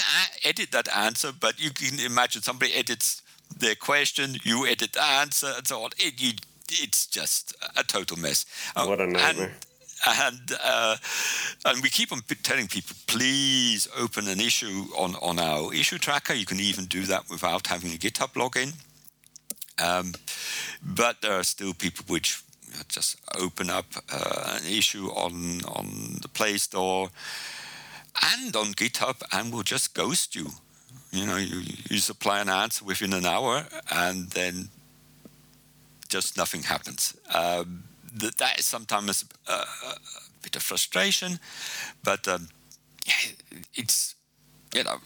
edit 0.44 0.70
that 0.72 0.88
answer, 0.96 1.32
but 1.38 1.60
you 1.60 1.70
can 1.70 1.98
imagine 2.00 2.40
somebody 2.42 2.72
edits 2.72 3.22
their 3.58 3.74
question, 3.74 4.36
you 4.44 4.66
edit 4.66 4.92
the 4.92 5.02
answer, 5.02 5.52
and 5.56 5.66
so 5.66 5.82
on. 5.82 5.90
It, 5.98 6.20
you, 6.22 6.32
it's 6.70 7.06
just 7.06 7.54
a 7.76 7.82
total 7.82 8.16
mess. 8.18 8.46
Uh, 8.76 8.86
What 8.86 9.00
a 9.00 9.04
and- 9.04 9.12
nightmare. 9.12 9.54
And 10.06 10.52
uh, 10.64 10.96
and 11.66 11.82
we 11.82 11.90
keep 11.90 12.10
on 12.10 12.22
telling 12.42 12.68
people, 12.68 12.96
please 13.06 13.86
open 13.98 14.28
an 14.28 14.40
issue 14.40 14.86
on 14.96 15.14
on 15.20 15.38
our 15.38 15.74
issue 15.74 15.98
tracker. 15.98 16.32
You 16.32 16.46
can 16.46 16.58
even 16.58 16.86
do 16.86 17.02
that 17.02 17.24
without 17.28 17.66
having 17.66 17.92
a 17.92 17.98
GitHub 17.98 18.32
login. 18.32 18.72
Um, 19.78 20.14
but 20.82 21.20
there 21.20 21.34
are 21.34 21.44
still 21.44 21.74
people 21.74 22.06
which 22.08 22.42
just 22.88 23.16
open 23.38 23.70
up 23.70 23.86
uh, 24.12 24.58
an 24.60 24.66
issue 24.66 25.06
on 25.08 25.60
on 25.66 26.18
the 26.22 26.28
Play 26.28 26.58
Store 26.58 27.10
and 28.34 28.56
on 28.56 28.74
GitHub 28.74 29.22
and 29.32 29.52
we'll 29.52 29.62
just 29.62 29.94
ghost 29.94 30.34
you. 30.34 30.48
You 31.12 31.26
know, 31.26 31.36
you, 31.36 31.62
you 31.88 31.98
supply 31.98 32.40
an 32.40 32.48
answer 32.48 32.84
within 32.84 33.12
an 33.12 33.26
hour 33.26 33.66
and 33.90 34.30
then 34.30 34.68
just 36.08 36.36
nothing 36.36 36.62
happens. 36.62 37.16
Um, 37.34 37.84
th- 38.18 38.36
that 38.36 38.58
is 38.58 38.66
sometimes 38.66 39.24
a, 39.48 39.52
a 39.52 39.66
bit 40.42 40.56
of 40.56 40.62
frustration, 40.62 41.38
but 42.04 42.26
um, 42.28 42.48
it's 43.74 44.14
you 44.74 44.84
know, 44.84 44.98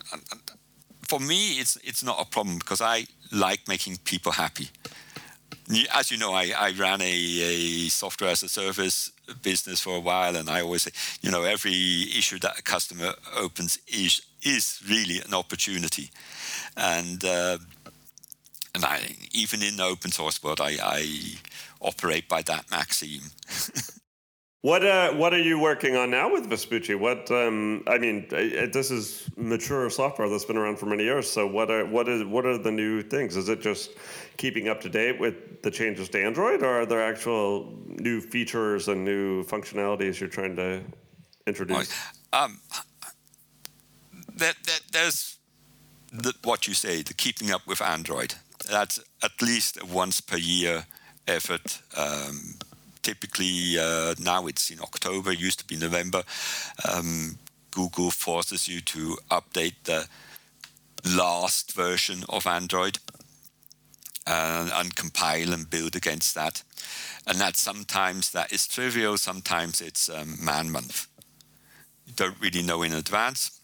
for 1.09 1.20
me, 1.20 1.53
it's 1.53 1.77
it's 1.85 2.03
not 2.03 2.20
a 2.20 2.24
problem 2.24 2.59
because 2.59 2.81
I 2.81 3.07
like 3.33 3.66
making 3.68 3.98
people 4.05 4.33
happy. 4.33 4.68
As 5.92 6.11
you 6.11 6.18
know, 6.18 6.33
I, 6.33 6.53
I 6.57 6.72
ran 6.72 7.00
a, 7.00 7.05
a 7.05 7.88
software 7.88 8.31
as 8.31 8.42
a 8.42 8.48
service 8.48 9.11
business 9.42 9.81
for 9.81 9.96
a 9.96 10.00
while, 10.00 10.37
and 10.37 10.50
I 10.50 10.61
always 10.61 10.83
say, 10.83 10.90
you 11.22 11.31
know, 11.31 11.42
every 11.42 11.72
issue 11.72 12.38
that 12.40 12.59
a 12.59 12.62
customer 12.62 13.14
opens 13.37 13.79
is 13.88 14.20
is 14.42 14.83
really 14.87 15.20
an 15.22 15.33
opportunity, 15.33 16.11
and 16.77 17.24
uh, 17.24 17.57
and 18.74 18.85
I 18.85 19.16
even 19.33 19.62
in 19.62 19.77
the 19.77 19.85
open 19.85 20.11
source 20.11 20.42
world, 20.42 20.61
I, 20.61 20.77
I 20.83 21.38
operate 21.81 22.29
by 22.29 22.42
that 22.42 22.70
maxim. 22.70 23.31
What 24.64 24.83
uh, 24.83 25.12
what 25.12 25.35
are 25.35 25.42
you 25.42 25.59
working 25.59 25.94
on 25.94 26.11
now 26.11 26.33
with 26.33 26.46
Vespucci? 26.48 26.94
What 26.94 27.31
um, 27.31 27.83
I 27.87 27.98
mean, 27.98 28.27
this 28.31 28.90
is 28.90 29.29
mature 29.37 29.90
software 29.90 30.27
that's 30.31 30.46
been 30.46 30.57
around 30.57 30.79
for 30.79 30.87
many 30.87 31.05
years. 31.05 31.31
So 31.31 31.46
what 31.46 31.70
are 31.70 31.85
what 31.85 32.09
is 32.09 32.24
what 32.24 32.46
are 32.46 32.57
the 32.57 32.70
new 32.70 33.03
things? 33.03 33.37
Is 33.37 33.50
it 33.50 33.61
just 33.61 33.90
keeping 34.38 34.70
up 34.70 34.81
to 34.81 34.88
date 34.88 35.20
with 35.20 35.61
the 35.61 35.70
changes 35.70 36.09
to 36.09 36.24
Android, 36.24 36.62
or 36.62 36.81
are 36.81 36.87
there 36.87 37.03
actual 37.03 37.79
new 37.88 38.22
features 38.22 38.88
and 38.88 39.05
new 39.05 39.44
functionalities 39.44 40.18
you're 40.18 40.31
trying 40.31 40.57
to 40.57 40.81
introduce? 41.46 41.94
Um, 42.33 42.59
that, 44.37 44.57
that, 44.64 44.81
there's 44.92 45.37
the, 46.11 46.33
what 46.42 46.66
you 46.66 46.72
say, 46.72 47.03
the 47.03 47.12
keeping 47.12 47.50
up 47.50 47.66
with 47.66 47.83
Android. 47.83 48.37
That's 48.70 48.98
at 49.22 49.42
least 49.42 49.85
once 49.85 50.22
per 50.22 50.38
year 50.38 50.87
effort. 51.29 51.83
Um, 51.94 52.55
typically, 53.05 53.79
uh, 53.79 54.14
now 54.19 54.47
it's 54.47 54.71
in 54.71 54.81
October, 54.81 55.31
used 55.31 55.61
to 55.61 55.67
be 55.67 55.77
November. 55.77 56.25
Um, 56.90 57.38
Google 57.71 58.11
forces 58.11 58.67
you 58.67 58.81
to 58.81 59.19
update 59.31 59.75
the 59.85 60.09
last 61.17 61.73
version 61.73 62.25
of 62.29 62.47
Android 62.47 62.99
and, 64.27 64.71
and 64.73 64.97
compile 64.97 65.53
and 65.53 65.69
build 65.69 65.95
against 65.95 66.35
that. 66.35 66.62
And 67.27 67.38
that 67.38 67.57
sometimes 67.57 68.31
that 68.31 68.53
is 68.53 68.67
trivial, 68.67 69.19
sometimes 69.19 69.81
it's 69.81 70.09
um, 70.09 70.37
man 70.43 70.71
month. 70.71 71.07
You 72.07 72.14
don't 72.17 72.40
really 72.40 72.62
know 72.62 72.83
in 72.83 72.95
advance. 72.95 73.61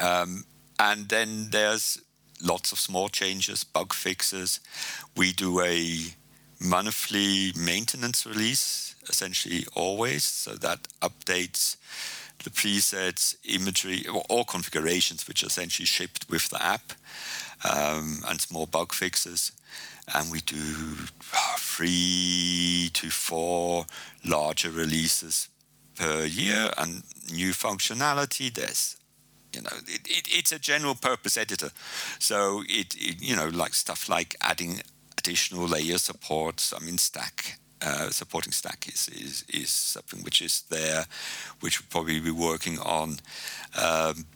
Um, 0.00 0.44
and 0.78 1.08
then 1.08 1.48
there's 1.50 2.00
lots 2.42 2.72
of 2.72 2.78
small 2.78 3.08
changes, 3.08 3.64
bug 3.64 3.92
fixes. 3.92 4.60
We 5.16 5.32
do 5.32 5.60
a 5.60 6.14
monthly 6.60 7.52
maintenance 7.58 8.26
release, 8.26 8.94
essentially 9.08 9.66
always, 9.74 10.24
so 10.24 10.54
that 10.54 10.88
updates 11.02 11.76
the 12.44 12.50
presets, 12.50 13.36
imagery, 13.44 14.06
or 14.06 14.22
all 14.28 14.44
configurations, 14.44 15.26
which 15.26 15.42
are 15.42 15.46
essentially 15.46 15.86
shipped 15.86 16.28
with 16.28 16.48
the 16.50 16.62
app, 16.62 16.92
um, 17.64 18.22
and 18.28 18.40
small 18.40 18.66
bug 18.66 18.92
fixes. 18.92 19.52
And 20.14 20.30
we 20.30 20.40
do 20.40 20.56
uh, 21.34 21.56
three 21.58 22.90
to 22.92 23.10
four 23.10 23.86
larger 24.24 24.70
releases 24.70 25.48
per 25.96 26.24
year 26.24 26.70
and 26.78 27.02
new 27.32 27.50
functionality. 27.50 28.52
There's 28.54 28.96
you 29.52 29.62
know, 29.62 29.76
it, 29.86 30.06
it, 30.06 30.28
it's 30.30 30.52
a 30.52 30.58
general 30.58 30.94
purpose 30.94 31.36
editor. 31.36 31.70
So 32.18 32.62
it, 32.68 32.94
it, 32.94 33.22
you 33.22 33.34
know, 33.34 33.48
like 33.48 33.74
stuff 33.74 34.08
like 34.08 34.36
adding 34.42 34.82
additional 35.26 35.66
layer 35.66 35.98
supports. 35.98 36.72
I 36.72 36.84
mean, 36.84 36.98
Stack 36.98 37.58
uh, 37.82 38.10
supporting 38.10 38.52
Stack 38.52 38.88
is, 38.88 39.08
is 39.08 39.44
is 39.48 39.70
something 39.70 40.22
which 40.22 40.40
is 40.40 40.62
there, 40.70 41.04
which 41.60 41.80
we'll 41.80 41.88
probably 41.90 42.20
be 42.20 42.30
working 42.30 42.78
on, 42.78 43.18
um, 43.80 44.26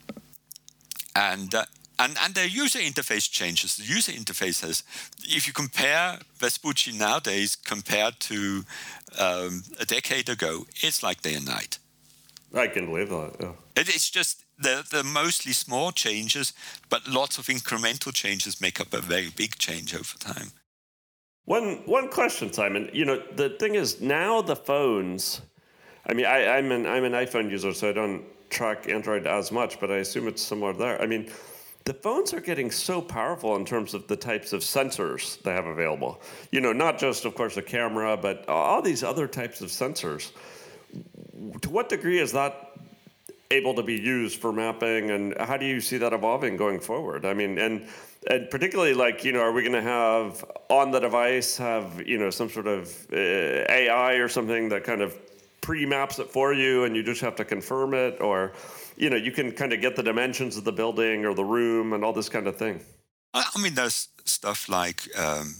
and. 1.15 1.55
Uh, 1.55 1.65
and, 1.99 2.17
and 2.23 2.33
their 2.33 2.47
user 2.47 2.79
interface 2.79 3.29
changes. 3.29 3.77
The 3.77 3.83
user 3.83 4.11
interface 4.11 4.65
has, 4.65 4.81
if 5.23 5.45
you 5.45 5.53
compare 5.53 6.17
Vespucci 6.39 6.93
nowadays 6.97 7.55
compared 7.55 8.19
to 8.21 8.63
um, 9.19 9.61
a 9.79 9.85
decade 9.85 10.27
ago, 10.27 10.65
it's 10.77 11.03
like 11.03 11.21
day 11.21 11.35
and 11.35 11.45
night. 11.45 11.77
I 12.55 12.67
can 12.67 12.87
believe 12.87 13.09
that. 13.09 13.35
Yeah. 13.39 13.51
It, 13.75 13.87
it's 13.89 14.09
just 14.09 14.43
they're, 14.57 14.81
they're 14.89 15.03
mostly 15.03 15.53
small 15.53 15.91
changes, 15.91 16.53
but 16.89 17.07
lots 17.07 17.37
of 17.37 17.45
incremental 17.45 18.11
changes 18.11 18.59
make 18.59 18.79
up 18.79 18.95
a 18.95 19.01
very 19.01 19.29
big 19.29 19.59
change 19.59 19.93
over 19.93 20.17
time. 20.17 20.53
One 21.45 21.83
one 21.85 22.09
question, 22.09 22.53
Simon. 22.53 22.89
You 22.93 23.05
know, 23.05 23.23
the 23.35 23.49
thing 23.49 23.75
is 23.75 24.01
now 24.01 24.41
the 24.41 24.55
phones. 24.55 25.41
I 26.05 26.13
mean, 26.13 26.25
I, 26.25 26.57
I'm 26.57 26.71
an 26.71 26.85
I'm 26.85 27.03
an 27.03 27.13
iPhone 27.13 27.49
user, 27.49 27.73
so 27.73 27.89
I 27.89 27.93
don't 27.93 28.23
track 28.49 28.87
Android 28.89 29.25
as 29.25 29.51
much, 29.51 29.79
but 29.79 29.91
I 29.91 29.97
assume 29.97 30.27
it's 30.27 30.41
similar 30.41 30.73
there. 30.73 31.01
I 31.01 31.07
mean, 31.07 31.31
the 31.85 31.93
phones 31.93 32.33
are 32.33 32.41
getting 32.41 32.69
so 32.69 33.01
powerful 33.01 33.55
in 33.55 33.65
terms 33.65 33.93
of 33.93 34.07
the 34.07 34.15
types 34.15 34.53
of 34.53 34.61
sensors 34.61 35.41
they 35.41 35.51
have 35.51 35.65
available. 35.65 36.21
You 36.51 36.61
know, 36.61 36.73
not 36.73 36.99
just, 36.99 37.25
of 37.25 37.33
course, 37.33 37.55
the 37.55 37.61
camera, 37.61 38.15
but 38.17 38.47
all 38.47 38.81
these 38.81 39.03
other 39.03 39.27
types 39.27 39.61
of 39.61 39.69
sensors. 39.69 40.31
To 41.61 41.69
what 41.69 41.89
degree 41.89 42.19
is 42.19 42.31
that 42.33 42.71
able 43.49 43.73
to 43.73 43.83
be 43.83 43.95
used 43.95 44.39
for 44.39 44.53
mapping, 44.53 45.11
and 45.11 45.35
how 45.39 45.57
do 45.57 45.65
you 45.65 45.81
see 45.81 45.97
that 45.97 46.13
evolving 46.13 46.55
going 46.55 46.79
forward? 46.79 47.25
I 47.25 47.33
mean, 47.33 47.57
and 47.57 47.87
and 48.29 48.49
particularly 48.49 48.93
like 48.93 49.23
you 49.23 49.31
know, 49.31 49.41
are 49.41 49.51
we 49.51 49.61
going 49.61 49.73
to 49.73 49.81
have 49.81 50.45
on 50.69 50.91
the 50.91 50.99
device 50.99 51.57
have 51.57 52.05
you 52.07 52.17
know 52.17 52.29
some 52.29 52.49
sort 52.49 52.67
of 52.67 53.07
uh, 53.11 53.15
AI 53.17 54.13
or 54.13 54.27
something 54.27 54.69
that 54.69 54.83
kind 54.83 55.01
of 55.01 55.17
pre-maps 55.61 56.19
it 56.19 56.29
for 56.29 56.53
you, 56.53 56.83
and 56.83 56.95
you 56.95 57.03
just 57.03 57.21
have 57.21 57.35
to 57.35 57.45
confirm 57.45 57.93
it, 57.93 58.19
or 58.19 58.53
you 58.97 59.09
know, 59.09 59.15
you 59.15 59.31
can 59.31 59.51
kind 59.51 59.73
of 59.73 59.81
get 59.81 59.95
the 59.95 60.03
dimensions 60.03 60.57
of 60.57 60.63
the 60.63 60.71
building 60.71 61.25
or 61.25 61.33
the 61.33 61.45
room 61.45 61.93
and 61.93 62.03
all 62.03 62.13
this 62.13 62.29
kind 62.29 62.47
of 62.47 62.55
thing. 62.57 62.81
I, 63.33 63.45
mean, 63.61 63.75
there's 63.75 64.09
stuff 64.25 64.67
like 64.67 65.07
um, 65.17 65.55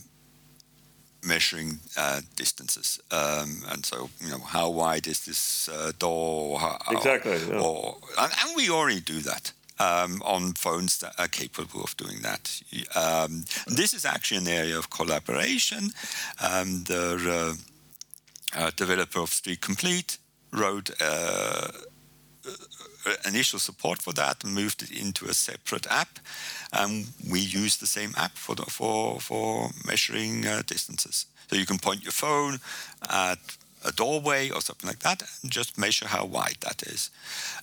measuring 1.24 1.78
uh, 1.96 2.20
distances, 2.36 3.00
um, 3.10 3.62
and 3.70 3.84
so 3.86 4.10
you 4.20 4.30
know, 4.30 4.38
how 4.38 4.68
wide 4.70 5.06
is 5.06 5.24
this 5.24 5.68
uh, 5.68 5.92
door? 5.98 6.60
How, 6.60 6.78
exactly. 6.90 7.38
Yeah. 7.48 7.60
Or, 7.60 7.96
and, 8.18 8.32
and, 8.44 8.56
we 8.56 8.68
already 8.68 9.00
do 9.00 9.20
that. 9.20 9.52
Um, 9.82 10.22
on 10.22 10.54
phones 10.54 10.98
that 10.98 11.12
are 11.18 11.28
capable 11.28 11.82
of 11.82 11.96
doing 11.96 12.22
that. 12.22 12.62
Um, 12.94 13.44
this 13.66 13.94
is 13.94 14.04
actually 14.04 14.40
an 14.44 14.48
area 14.48 14.78
of 14.78 14.90
collaboration. 14.90 15.82
Um, 16.48 16.84
the 16.84 17.04
uh, 17.38 17.54
uh, 18.60 18.70
developer 18.76 19.20
of 19.20 19.30
Street 19.30 19.60
Complete 19.60 20.18
wrote 20.52 20.90
uh, 21.00 21.68
uh, 23.06 23.16
initial 23.26 23.58
support 23.58 24.02
for 24.02 24.12
that 24.12 24.44
and 24.44 24.54
moved 24.54 24.82
it 24.82 24.90
into 24.90 25.26
a 25.26 25.34
separate 25.34 25.86
app. 25.90 26.18
And 26.72 27.06
we 27.30 27.40
use 27.40 27.76
the 27.76 27.86
same 27.86 28.12
app 28.16 28.36
for 28.36 28.54
the, 28.54 28.62
for 28.62 29.20
for 29.20 29.70
measuring 29.86 30.46
uh, 30.46 30.62
distances. 30.66 31.26
So 31.48 31.56
you 31.56 31.66
can 31.66 31.78
point 31.78 32.02
your 32.02 32.12
phone 32.12 32.60
at 33.10 33.38
a 33.84 33.92
doorway 33.92 34.50
or 34.50 34.60
something 34.60 34.88
like 34.88 35.00
that 35.00 35.22
and 35.42 35.50
just 35.50 35.78
measure 35.78 36.06
how 36.06 36.24
wide 36.24 36.58
that 36.60 36.82
is, 36.82 37.10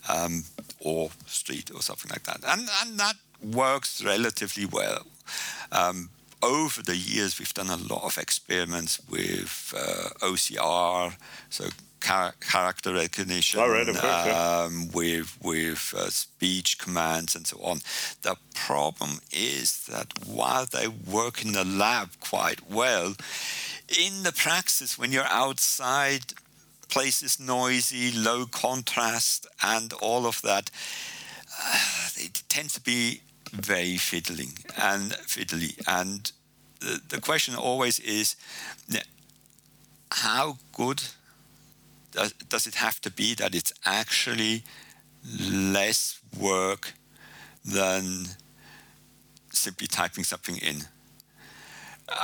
um, 0.10 0.44
or 0.80 1.10
street 1.26 1.72
or 1.74 1.82
something 1.82 2.10
like 2.10 2.24
that. 2.24 2.40
And 2.48 2.70
and 2.82 3.00
that 3.00 3.16
works 3.42 4.04
relatively 4.04 4.66
well. 4.66 5.06
Um, 5.72 6.10
over 6.42 6.82
the 6.82 6.96
years, 6.96 7.38
we've 7.38 7.54
done 7.54 7.70
a 7.70 7.76
lot 7.76 8.04
of 8.04 8.18
experiments 8.18 9.00
with 9.10 9.74
uh, 9.78 10.26
OCR, 10.26 11.14
so 11.50 11.66
char- 12.02 12.34
character 12.40 12.94
recognition, 12.94 13.60
oh, 13.60 13.70
right, 13.70 13.86
course, 13.86 14.02
yeah. 14.02 14.64
um, 14.66 14.90
with 14.94 15.38
with 15.44 15.94
uh, 15.98 16.10
speech 16.10 16.78
commands 16.78 17.36
and 17.36 17.46
so 17.46 17.58
on. 17.62 17.80
The 18.22 18.36
problem 18.54 19.20
is 19.32 19.86
that 19.88 20.08
while 20.26 20.66
they 20.66 20.88
work 20.88 21.44
in 21.44 21.52
the 21.54 21.66
lab 21.66 22.10
quite 22.20 22.70
well, 22.70 23.16
in 23.88 24.24
the 24.24 24.32
practice, 24.32 24.98
when 24.98 25.12
you're 25.12 25.28
outside, 25.30 26.34
places 26.90 27.40
noisy, 27.40 28.12
low 28.12 28.46
contrast, 28.46 29.48
and 29.64 29.94
all 29.94 30.26
of 30.26 30.42
that, 30.42 30.72
uh, 31.64 32.10
it 32.18 32.44
tends 32.50 32.74
to 32.74 32.82
be 32.82 33.22
very 33.54 33.98
fiddling 33.98 34.52
and 34.78 35.12
fiddly. 35.12 35.80
And 35.88 36.32
the, 36.80 37.00
the 37.08 37.22
question 37.22 37.56
always 37.56 38.00
is, 38.00 38.36
how 40.12 40.58
good 40.74 41.04
does, 42.12 42.34
does 42.50 42.68
it 42.68 42.76
have 42.76 43.00
to 43.02 43.12
be 43.12 43.36
that 43.36 43.56
it's 43.56 43.74
actually 43.86 44.64
less 45.52 46.20
work 46.38 46.94
than 47.64 48.26
simply 49.52 49.88
typing 49.88 50.24
something 50.24 50.58
in? 50.58 50.84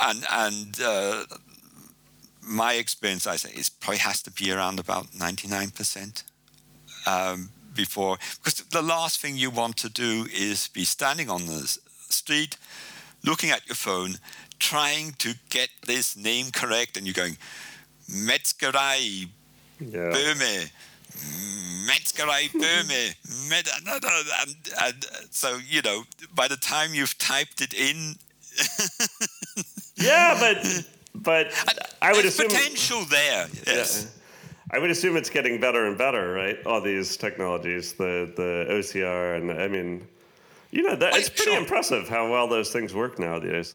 And, 0.00 0.24
and 0.30 0.80
uh, 0.82 1.24
my 2.46 2.74
experience, 2.74 3.26
I 3.26 3.36
say, 3.36 3.50
is 3.50 3.68
probably 3.68 3.98
has 3.98 4.22
to 4.22 4.30
be 4.30 4.52
around 4.52 4.78
about 4.78 5.06
99% 5.08 6.22
um, 7.06 7.50
before, 7.74 8.18
because 8.42 8.54
the 8.70 8.82
last 8.82 9.20
thing 9.20 9.36
you 9.36 9.50
want 9.50 9.76
to 9.78 9.88
do 9.88 10.26
is 10.32 10.68
be 10.68 10.84
standing 10.84 11.28
on 11.28 11.46
the 11.46 11.78
street, 12.08 12.56
looking 13.24 13.50
at 13.50 13.66
your 13.66 13.74
phone, 13.74 14.18
trying 14.58 15.12
to 15.18 15.34
get 15.50 15.68
this 15.86 16.16
name 16.16 16.46
correct, 16.52 16.96
and 16.96 17.06
you're 17.06 17.14
going, 17.14 17.36
Metzgerei 18.10 19.28
yeah. 19.80 20.10
Böhme, 20.10 20.70
Metzgerei 21.88 22.48
Böhme, 22.54 23.14
and, 24.40 24.56
and 24.82 25.06
so 25.30 25.58
you 25.68 25.82
know, 25.82 26.04
by 26.34 26.48
the 26.48 26.56
time 26.56 26.94
you've 26.94 27.18
typed 27.18 27.60
it 27.60 27.74
in, 27.74 28.14
yeah, 29.96 30.36
but 30.38 30.84
but 31.22 31.52
I 32.02 32.12
would 32.12 32.24
assume 32.24 32.48
potential 32.48 33.04
there. 33.04 33.48
Yes. 33.66 34.04
Yeah. 34.04 34.10
I 34.72 34.78
would 34.78 34.90
assume 34.90 35.16
it's 35.16 35.30
getting 35.30 35.60
better 35.60 35.86
and 35.86 35.96
better, 35.96 36.32
right? 36.32 36.58
All 36.66 36.80
these 36.80 37.16
technologies, 37.16 37.92
the 37.92 38.32
the 38.36 38.66
OCR, 38.68 39.36
and 39.36 39.52
I 39.52 39.68
mean, 39.68 40.06
you 40.70 40.82
know, 40.82 40.96
that, 40.96 41.14
it's 41.14 41.28
pretty 41.28 41.52
sure. 41.52 41.60
impressive 41.60 42.08
how 42.08 42.30
well 42.30 42.48
those 42.48 42.72
things 42.72 42.92
work 42.92 43.18
nowadays. 43.18 43.74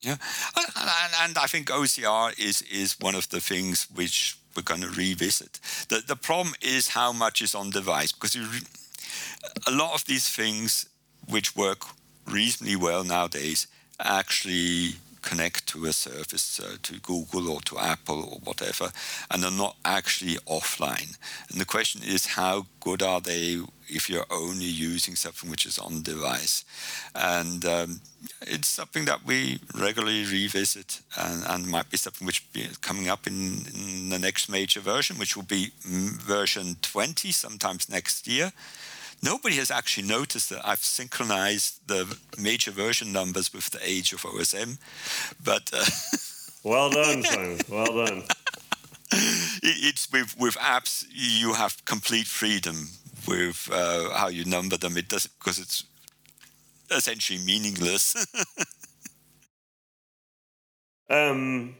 Yeah, 0.00 0.16
and, 0.56 1.12
and, 1.22 1.38
I 1.38 1.46
think 1.46 1.68
OCR 1.68 2.38
is 2.38 2.62
is 2.62 2.96
one 3.00 3.14
of 3.14 3.28
the 3.28 3.40
things 3.40 3.86
which 3.94 4.36
we're 4.54 4.62
going 4.62 4.80
to 4.80 4.88
revisit. 4.88 5.60
The, 5.88 6.02
the 6.06 6.16
problem 6.16 6.54
is 6.60 6.88
how 6.88 7.12
much 7.12 7.42
is 7.42 7.54
on 7.54 7.70
device 7.70 8.12
because 8.12 8.36
re- 8.36 8.66
a 9.66 9.70
lot 9.70 9.94
of 9.94 10.04
these 10.06 10.28
things 10.28 10.88
which 11.28 11.54
work 11.54 11.84
reasonably 12.26 12.76
well 12.76 13.04
nowadays 13.04 13.66
actually 13.98 14.94
connect 15.22 15.66
to 15.68 15.86
a 15.86 15.92
service, 15.92 16.60
uh, 16.60 16.76
to 16.82 17.00
Google 17.00 17.50
or 17.50 17.60
to 17.62 17.78
Apple 17.78 18.22
or 18.22 18.38
whatever, 18.44 18.90
and 19.30 19.44
are 19.44 19.50
not 19.50 19.76
actually 19.84 20.36
offline. 20.46 21.16
And 21.50 21.60
the 21.60 21.64
question 21.64 22.02
is, 22.02 22.26
how 22.26 22.66
good 22.80 23.02
are 23.02 23.20
they 23.20 23.60
if 23.88 24.08
you're 24.08 24.26
only 24.30 24.66
using 24.66 25.16
something 25.16 25.50
which 25.50 25.66
is 25.66 25.78
on 25.78 26.02
device? 26.02 26.64
And 27.14 27.64
um, 27.64 28.00
it's 28.42 28.68
something 28.68 29.04
that 29.06 29.24
we 29.24 29.60
regularly 29.74 30.24
revisit 30.24 31.00
and, 31.18 31.42
and 31.46 31.66
might 31.66 31.90
be 31.90 31.96
something 31.96 32.26
which 32.26 32.50
be 32.52 32.68
coming 32.80 33.08
up 33.08 33.26
in, 33.26 33.66
in 33.74 34.10
the 34.10 34.18
next 34.18 34.48
major 34.48 34.80
version, 34.80 35.18
which 35.18 35.36
will 35.36 35.44
be 35.44 35.72
version 35.84 36.76
20, 36.82 37.32
sometimes 37.32 37.88
next 37.88 38.26
year 38.26 38.52
nobody 39.22 39.56
has 39.56 39.70
actually 39.70 40.08
noticed 40.08 40.50
that 40.50 40.66
I've 40.66 40.82
synchronized 40.82 41.86
the 41.86 42.16
major 42.38 42.70
version 42.70 43.12
numbers 43.12 43.52
with 43.52 43.70
the 43.70 43.80
age 43.82 44.12
of 44.12 44.22
OSM. 44.22 44.78
But 45.44 45.70
uh, 45.72 45.84
well 46.68 46.90
done, 46.90 47.22
Simon. 47.24 47.58
Well 47.68 48.04
done. 48.04 48.22
it's 49.62 50.10
with 50.12 50.36
with 50.38 50.56
apps 50.56 51.04
you 51.10 51.54
have 51.54 51.84
complete 51.84 52.26
freedom 52.26 52.88
with 53.26 53.68
uh, 53.72 54.10
how 54.10 54.28
you 54.28 54.44
number 54.44 54.76
them. 54.76 54.96
It 54.96 55.08
does 55.08 55.26
because 55.26 55.58
it's 55.58 55.84
essentially 56.90 57.38
meaningless. 57.44 58.14
um, 61.10 61.74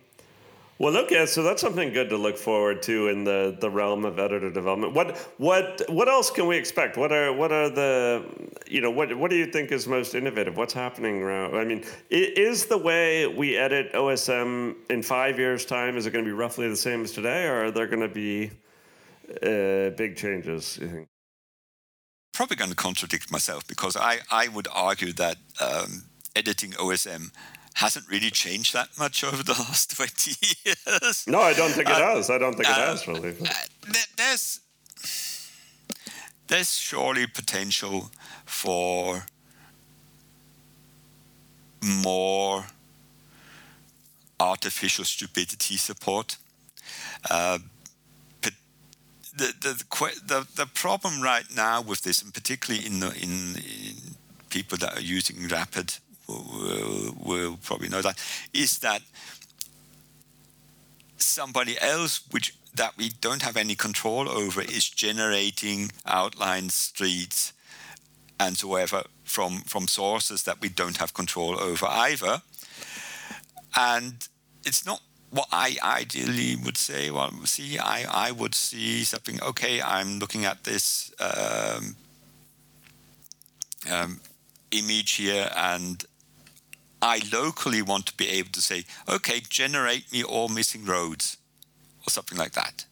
well, 0.81 0.97
okay, 0.97 1.27
so 1.27 1.43
that's 1.43 1.61
something 1.61 1.93
good 1.93 2.09
to 2.09 2.17
look 2.17 2.39
forward 2.39 2.83
to 2.85 3.09
in 3.09 3.23
the, 3.23 3.55
the 3.61 3.71
realm 3.71 4.07
of 4.07 4.19
editor 4.19 4.51
development. 4.51 4.95
What 4.95 5.15
what 5.37 5.83
what 5.91 6.09
else 6.09 6.31
can 6.31 6.47
we 6.47 6.57
expect? 6.57 6.97
What 6.97 7.13
are 7.13 7.35
what 7.35 7.53
are 7.53 7.69
the 7.69 8.25
you 8.67 8.81
know 8.81 8.91
what 8.91 9.15
what 9.19 9.31
do 9.31 9.37
you 9.37 9.45
think 9.45 9.73
is 9.73 9.87
most 9.87 10.15
innovative? 10.15 10.57
What's 10.57 10.73
happening 10.73 11.23
around? 11.23 11.55
I 11.55 11.65
mean, 11.65 11.85
is 12.09 12.65
the 12.65 12.79
way 12.79 13.27
we 13.27 13.59
edit 13.59 13.93
OSM 13.93 14.75
in 14.89 15.03
five 15.03 15.39
years' 15.39 15.67
time 15.67 15.99
is 15.99 16.07
it 16.07 16.13
going 16.13 16.25
to 16.25 16.29
be 16.29 16.35
roughly 16.35 16.67
the 16.67 16.77
same 16.77 17.05
as 17.05 17.13
today, 17.13 17.47
or 17.47 17.67
are 17.67 17.71
there 17.71 17.87
going 17.87 18.01
to 18.01 18.09
be 18.09 18.51
uh, 19.43 19.95
big 19.97 20.17
changes? 20.17 20.79
You 20.81 20.89
think? 20.89 21.09
probably 22.33 22.57
going 22.57 22.71
to 22.71 22.77
contradict 22.77 23.31
myself 23.31 23.67
because 23.67 23.99
I, 23.99 24.21
I 24.31 24.49
would 24.49 24.67
argue 24.73 25.13
that 25.13 25.37
um, 25.61 26.05
editing 26.35 26.71
OSM 26.71 27.33
hasn't 27.75 28.09
really 28.09 28.31
changed 28.31 28.75
that 28.75 28.89
much 28.99 29.25
over 29.25 29.43
the 29.43 29.53
last 29.59 29.97
20 29.97 30.33
years. 30.65 31.25
No, 31.27 31.41
I 31.41 31.53
don't 31.55 31.71
think 31.71 31.89
it 31.89 31.95
uh, 31.95 32.17
has. 32.17 32.31
I 32.31 32.39
don't 32.39 32.55
think 32.55 32.69
it 32.69 32.77
uh, 32.77 32.87
has 32.87 33.09
really. 33.09 33.31
Uh, 33.31 33.95
there's, 34.17 34.61
there's 36.49 36.73
surely 36.73 37.27
potential 37.27 38.11
for 38.45 39.25
more 41.83 42.67
artificial 44.39 45.05
stupidity 45.05 45.77
support. 45.77 46.37
Uh, 47.31 47.59
the, 49.37 49.55
the, 49.61 50.17
the, 50.27 50.47
the 50.57 50.67
problem 50.67 51.23
right 51.23 51.45
now 51.55 51.81
with 51.81 52.03
this, 52.03 52.23
and 52.23 52.35
particularly 52.35 52.85
in, 52.85 53.01
the, 53.01 53.09
in, 53.09 53.57
in 53.57 53.97
people 54.51 54.77
that 54.79 54.99
are 54.99 55.01
using 55.01 55.49
Rapid 55.49 55.95
will, 56.31 57.15
will, 57.25 57.59
probably 57.63 57.89
know 57.89 58.03
that, 58.03 58.19
is 58.53 58.79
that 58.79 59.03
somebody 61.17 61.81
else 61.81 62.21
which 62.31 62.57
that 62.75 62.97
we 62.97 63.11
don't 63.21 63.43
have 63.43 63.57
any 63.57 63.75
control 63.75 64.29
over 64.29 64.63
is 64.63 64.89
generating 64.89 65.91
outline 66.07 66.71
streets 66.71 67.53
and 68.39 68.57
so 68.57 68.77
ever 68.77 69.03
from 69.25 69.59
from 69.67 69.87
sources 69.87 70.45
that 70.45 70.61
we 70.61 70.69
don't 70.69 70.97
have 70.97 71.13
control 71.13 71.61
over 71.61 71.87
either 71.87 72.41
and 73.77 74.29
it's 74.65 74.87
not 74.87 75.01
what 75.31 75.49
I 75.53 75.77
ideally 75.83 76.57
would 76.57 76.77
say. 76.77 77.11
Well, 77.11 77.31
see, 77.45 77.79
I, 77.79 78.29
I 78.29 78.33
would 78.33 78.55
see 78.55 79.05
something. 79.05 79.41
Okay, 79.43 79.81
I'm 79.81 80.19
looking 80.19 80.45
at 80.45 80.65
this 80.65 81.13
um, 81.21 81.97
um, 83.91 84.21
image 84.73 85.13
here, 85.13 85.51
and 85.57 86.05
I 87.03 87.23
locally 87.33 87.83
want 87.83 88.07
to 88.07 88.17
be 88.17 88.29
able 88.29 88.51
to 88.51 88.61
say, 88.61 88.85
okay, 89.09 89.41
generate 89.49 90.13
me 90.13 90.23
all 90.23 90.49
missing 90.49 90.85
roads, 90.85 91.37
or 92.07 92.11
something 92.11 92.39
like 92.39 92.53
that, 92.53 92.85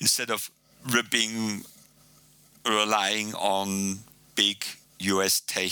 instead 0.00 0.30
of 0.30 0.50
relying 2.64 3.34
on 3.34 3.98
big 4.34 4.64
US 5.00 5.40
tech 5.40 5.70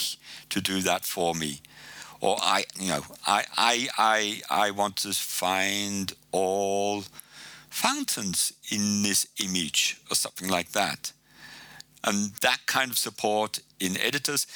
to 0.51 0.61
do 0.61 0.81
that 0.81 1.05
for 1.05 1.35
me 1.35 1.61
or 2.21 2.37
I, 2.41 2.65
you 2.79 2.89
know, 2.89 3.03
I, 3.27 3.45
I, 3.57 3.89
I, 3.99 4.41
I 4.51 4.71
want 4.71 4.97
to 4.99 5.13
find 5.13 6.13
all 6.33 7.05
fountains 7.71 8.53
in 8.71 9.03
this 9.03 9.27
image 9.43 10.01
or 10.11 10.15
something 10.15 10.49
like 10.49 10.73
that. 10.73 11.13
And 12.05 12.33
that 12.41 12.61
kind 12.67 12.91
of 12.91 12.99
support 12.99 13.61
in 13.81 13.97
editors, 13.99 14.47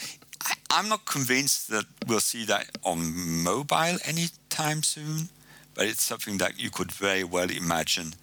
I, 0.43 0.79
am 0.79 0.89
not 0.89 1.05
convinced 1.05 1.69
that 1.71 1.85
we'll 2.07 2.21
see 2.21 2.45
that 2.47 2.67
on 2.85 3.43
mobile 3.43 3.99
anytime 4.05 4.83
soon, 4.83 5.29
but 5.75 5.87
it's 5.87 6.03
something 6.03 6.39
that 6.39 6.59
you 6.59 6.71
could 6.71 6.93
very 6.93 7.25
well 7.25 7.51
imagine 7.51 8.15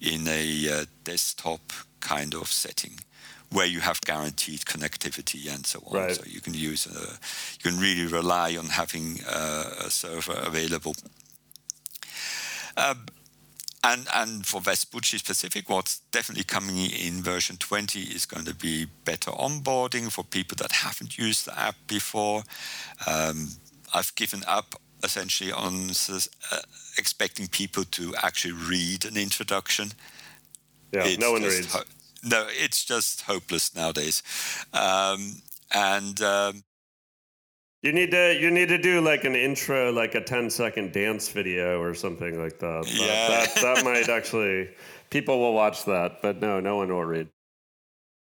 in 0.00 0.28
a 0.28 0.68
uh, 0.68 0.84
desktop 1.04 1.72
kind 2.00 2.34
of 2.34 2.48
setting 2.48 2.98
where 3.50 3.66
you 3.66 3.80
have 3.80 4.00
guaranteed 4.00 4.60
connectivity 4.60 5.52
and 5.52 5.64
so 5.64 5.80
on. 5.86 5.96
Right. 5.96 6.16
So 6.16 6.24
you 6.26 6.40
can 6.40 6.54
use, 6.54 6.86
a, 6.86 6.98
you 6.98 7.70
can 7.70 7.80
really 7.80 8.06
rely 8.06 8.56
on 8.56 8.66
having 8.66 9.20
a 9.28 9.88
server 9.90 10.34
available. 10.44 10.96
Um, 12.76 13.06
and, 13.84 14.06
and 14.14 14.46
for 14.46 14.60
Vespucci 14.60 15.18
specific, 15.18 15.68
what's 15.68 15.98
definitely 16.10 16.44
coming 16.44 16.76
in 16.76 17.22
version 17.22 17.56
20 17.56 18.00
is 18.00 18.24
going 18.24 18.46
to 18.46 18.54
be 18.54 18.86
better 19.04 19.30
onboarding 19.30 20.10
for 20.10 20.24
people 20.24 20.56
that 20.56 20.72
haven't 20.72 21.18
used 21.18 21.46
the 21.46 21.58
app 21.58 21.76
before. 21.86 22.42
Um, 23.06 23.48
I've 23.94 24.14
given 24.14 24.42
up 24.48 24.74
essentially 25.02 25.52
on 25.52 25.90
uh, 26.50 26.58
expecting 26.96 27.46
people 27.46 27.84
to 27.84 28.14
actually 28.22 28.54
read 28.54 29.04
an 29.04 29.18
introduction. 29.18 29.90
Yeah, 30.92 31.04
it's 31.04 31.18
no 31.18 31.32
one 31.32 31.42
reads. 31.42 31.72
Ho- 31.74 31.82
no, 32.24 32.46
it's 32.48 32.84
just 32.84 33.20
hopeless 33.22 33.74
nowadays. 33.76 34.22
Um, 34.72 35.42
and 35.72 36.20
um, 36.22 36.64
you 37.84 37.92
need 37.92 38.10
to 38.12 38.34
you 38.40 38.50
need 38.50 38.68
to 38.68 38.78
do 38.78 39.02
like 39.02 39.24
an 39.24 39.36
intro, 39.36 39.92
like 39.92 40.14
a 40.14 40.20
10 40.22 40.48
second 40.48 40.92
dance 40.92 41.28
video 41.28 41.80
or 41.82 41.94
something 41.94 42.42
like 42.42 42.58
that. 42.58 42.84
Yeah. 42.88 43.28
That, 43.28 43.54
that, 43.54 43.76
that 43.76 43.84
might 43.84 44.08
actually 44.08 44.70
people 45.10 45.38
will 45.38 45.52
watch 45.52 45.84
that, 45.84 46.22
but 46.22 46.40
no, 46.40 46.60
no 46.60 46.76
one 46.76 46.88
will 46.88 47.04
read. 47.04 47.28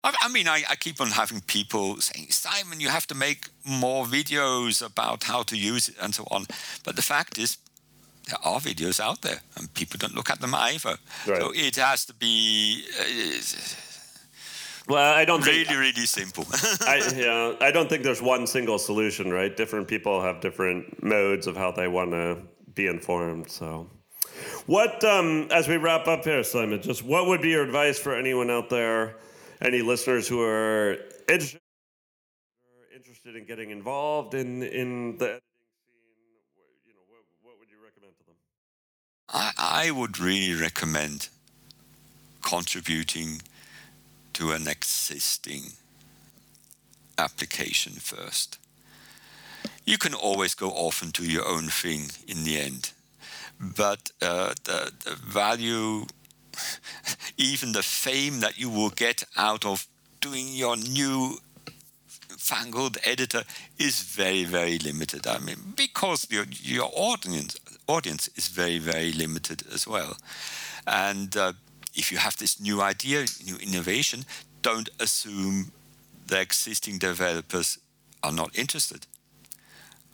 I, 0.04 0.14
I 0.22 0.28
mean, 0.28 0.46
I, 0.46 0.62
I, 0.70 0.76
keep 0.76 1.00
on 1.00 1.08
having 1.08 1.40
people 1.40 1.96
saying, 1.96 2.28
Simon, 2.30 2.78
you 2.78 2.88
have 2.88 3.08
to 3.08 3.16
make 3.16 3.48
more 3.64 4.04
videos 4.04 4.80
about 4.80 5.24
how 5.24 5.42
to 5.42 5.56
use 5.56 5.88
it 5.88 5.96
and 6.00 6.14
so 6.14 6.24
on. 6.30 6.46
But 6.84 6.94
the 6.94 7.02
fact 7.02 7.36
is, 7.36 7.58
there 8.28 8.38
are 8.44 8.60
videos 8.60 9.00
out 9.00 9.22
there, 9.22 9.40
and 9.56 9.74
people 9.74 9.98
don't 9.98 10.14
look 10.14 10.30
at 10.30 10.40
them 10.40 10.54
either. 10.54 10.98
Right. 11.26 11.40
So 11.40 11.50
it 11.52 11.74
has 11.76 12.04
to 12.04 12.14
be. 12.14 12.84
Uh, 13.00 13.87
well, 14.88 15.14
I 15.14 15.24
don't 15.24 15.44
really, 15.44 15.64
think, 15.64 15.78
really 15.78 16.06
simple. 16.06 16.46
I, 16.80 17.02
yeah, 17.14 17.54
I 17.60 17.70
don't 17.70 17.88
think 17.88 18.02
there's 18.02 18.22
one 18.22 18.46
single 18.46 18.78
solution, 18.78 19.30
right? 19.30 19.54
Different 19.54 19.86
people 19.86 20.22
have 20.22 20.40
different 20.40 21.02
modes 21.02 21.46
of 21.46 21.56
how 21.56 21.70
they 21.72 21.88
want 21.88 22.12
to 22.12 22.38
be 22.74 22.86
informed. 22.86 23.50
So, 23.50 23.88
what 24.66 25.04
um, 25.04 25.48
as 25.50 25.68
we 25.68 25.76
wrap 25.76 26.06
up 26.08 26.24
here, 26.24 26.42
Simon? 26.42 26.80
Just 26.80 27.04
what 27.04 27.26
would 27.26 27.42
be 27.42 27.50
your 27.50 27.64
advice 27.64 27.98
for 27.98 28.14
anyone 28.14 28.50
out 28.50 28.70
there, 28.70 29.16
any 29.60 29.82
listeners 29.82 30.26
who 30.26 30.40
are 30.40 30.96
interested, 31.28 31.60
interested 32.94 33.36
in 33.36 33.44
getting 33.44 33.70
involved 33.70 34.34
in 34.34 34.62
in 34.62 35.18
the 35.18 35.26
editing 35.26 35.42
scene? 36.54 36.64
You 36.86 36.94
know, 36.94 37.00
what, 37.08 37.24
what 37.42 37.58
would 37.58 37.68
you 37.70 37.76
recommend 37.84 38.14
to 38.20 38.24
them? 38.24 38.36
I, 39.28 39.52
I 39.58 39.90
would 39.90 40.18
really 40.18 40.58
recommend 40.58 41.28
contributing 42.42 43.42
to 44.38 44.52
an 44.52 44.68
existing 44.68 45.72
application 47.18 47.94
first. 47.94 48.56
You 49.84 49.98
can 49.98 50.14
always 50.14 50.54
go 50.54 50.68
off 50.70 51.02
and 51.02 51.12
do 51.12 51.24
your 51.24 51.44
own 51.44 51.66
thing 51.68 52.10
in 52.28 52.44
the 52.44 52.60
end, 52.60 52.92
but 53.58 54.12
uh, 54.22 54.54
the, 54.62 54.92
the 55.04 55.16
value, 55.16 56.06
even 57.36 57.72
the 57.72 57.82
fame 57.82 58.38
that 58.38 58.60
you 58.60 58.70
will 58.70 58.90
get 58.90 59.24
out 59.36 59.66
of 59.66 59.88
doing 60.20 60.46
your 60.50 60.76
new 60.76 61.38
fangled 62.28 62.96
editor 63.04 63.42
is 63.78 64.02
very 64.02 64.44
very 64.44 64.78
limited. 64.78 65.26
I 65.26 65.38
mean 65.38 65.74
because 65.74 66.28
your 66.30 66.44
your 66.50 66.90
audience 66.94 67.56
audience 67.88 68.28
is 68.36 68.46
very 68.46 68.78
very 68.78 69.12
limited 69.12 69.64
as 69.74 69.86
well. 69.86 70.16
And 70.86 71.36
uh, 71.36 71.52
if 71.98 72.12
you 72.12 72.18
have 72.18 72.36
this 72.36 72.60
new 72.60 72.80
idea, 72.80 73.26
new 73.44 73.56
innovation, 73.56 74.24
don't 74.62 74.88
assume 75.00 75.72
the 76.26 76.40
existing 76.40 76.98
developers 76.98 77.78
are 78.22 78.32
not 78.32 78.56
interested. 78.56 79.06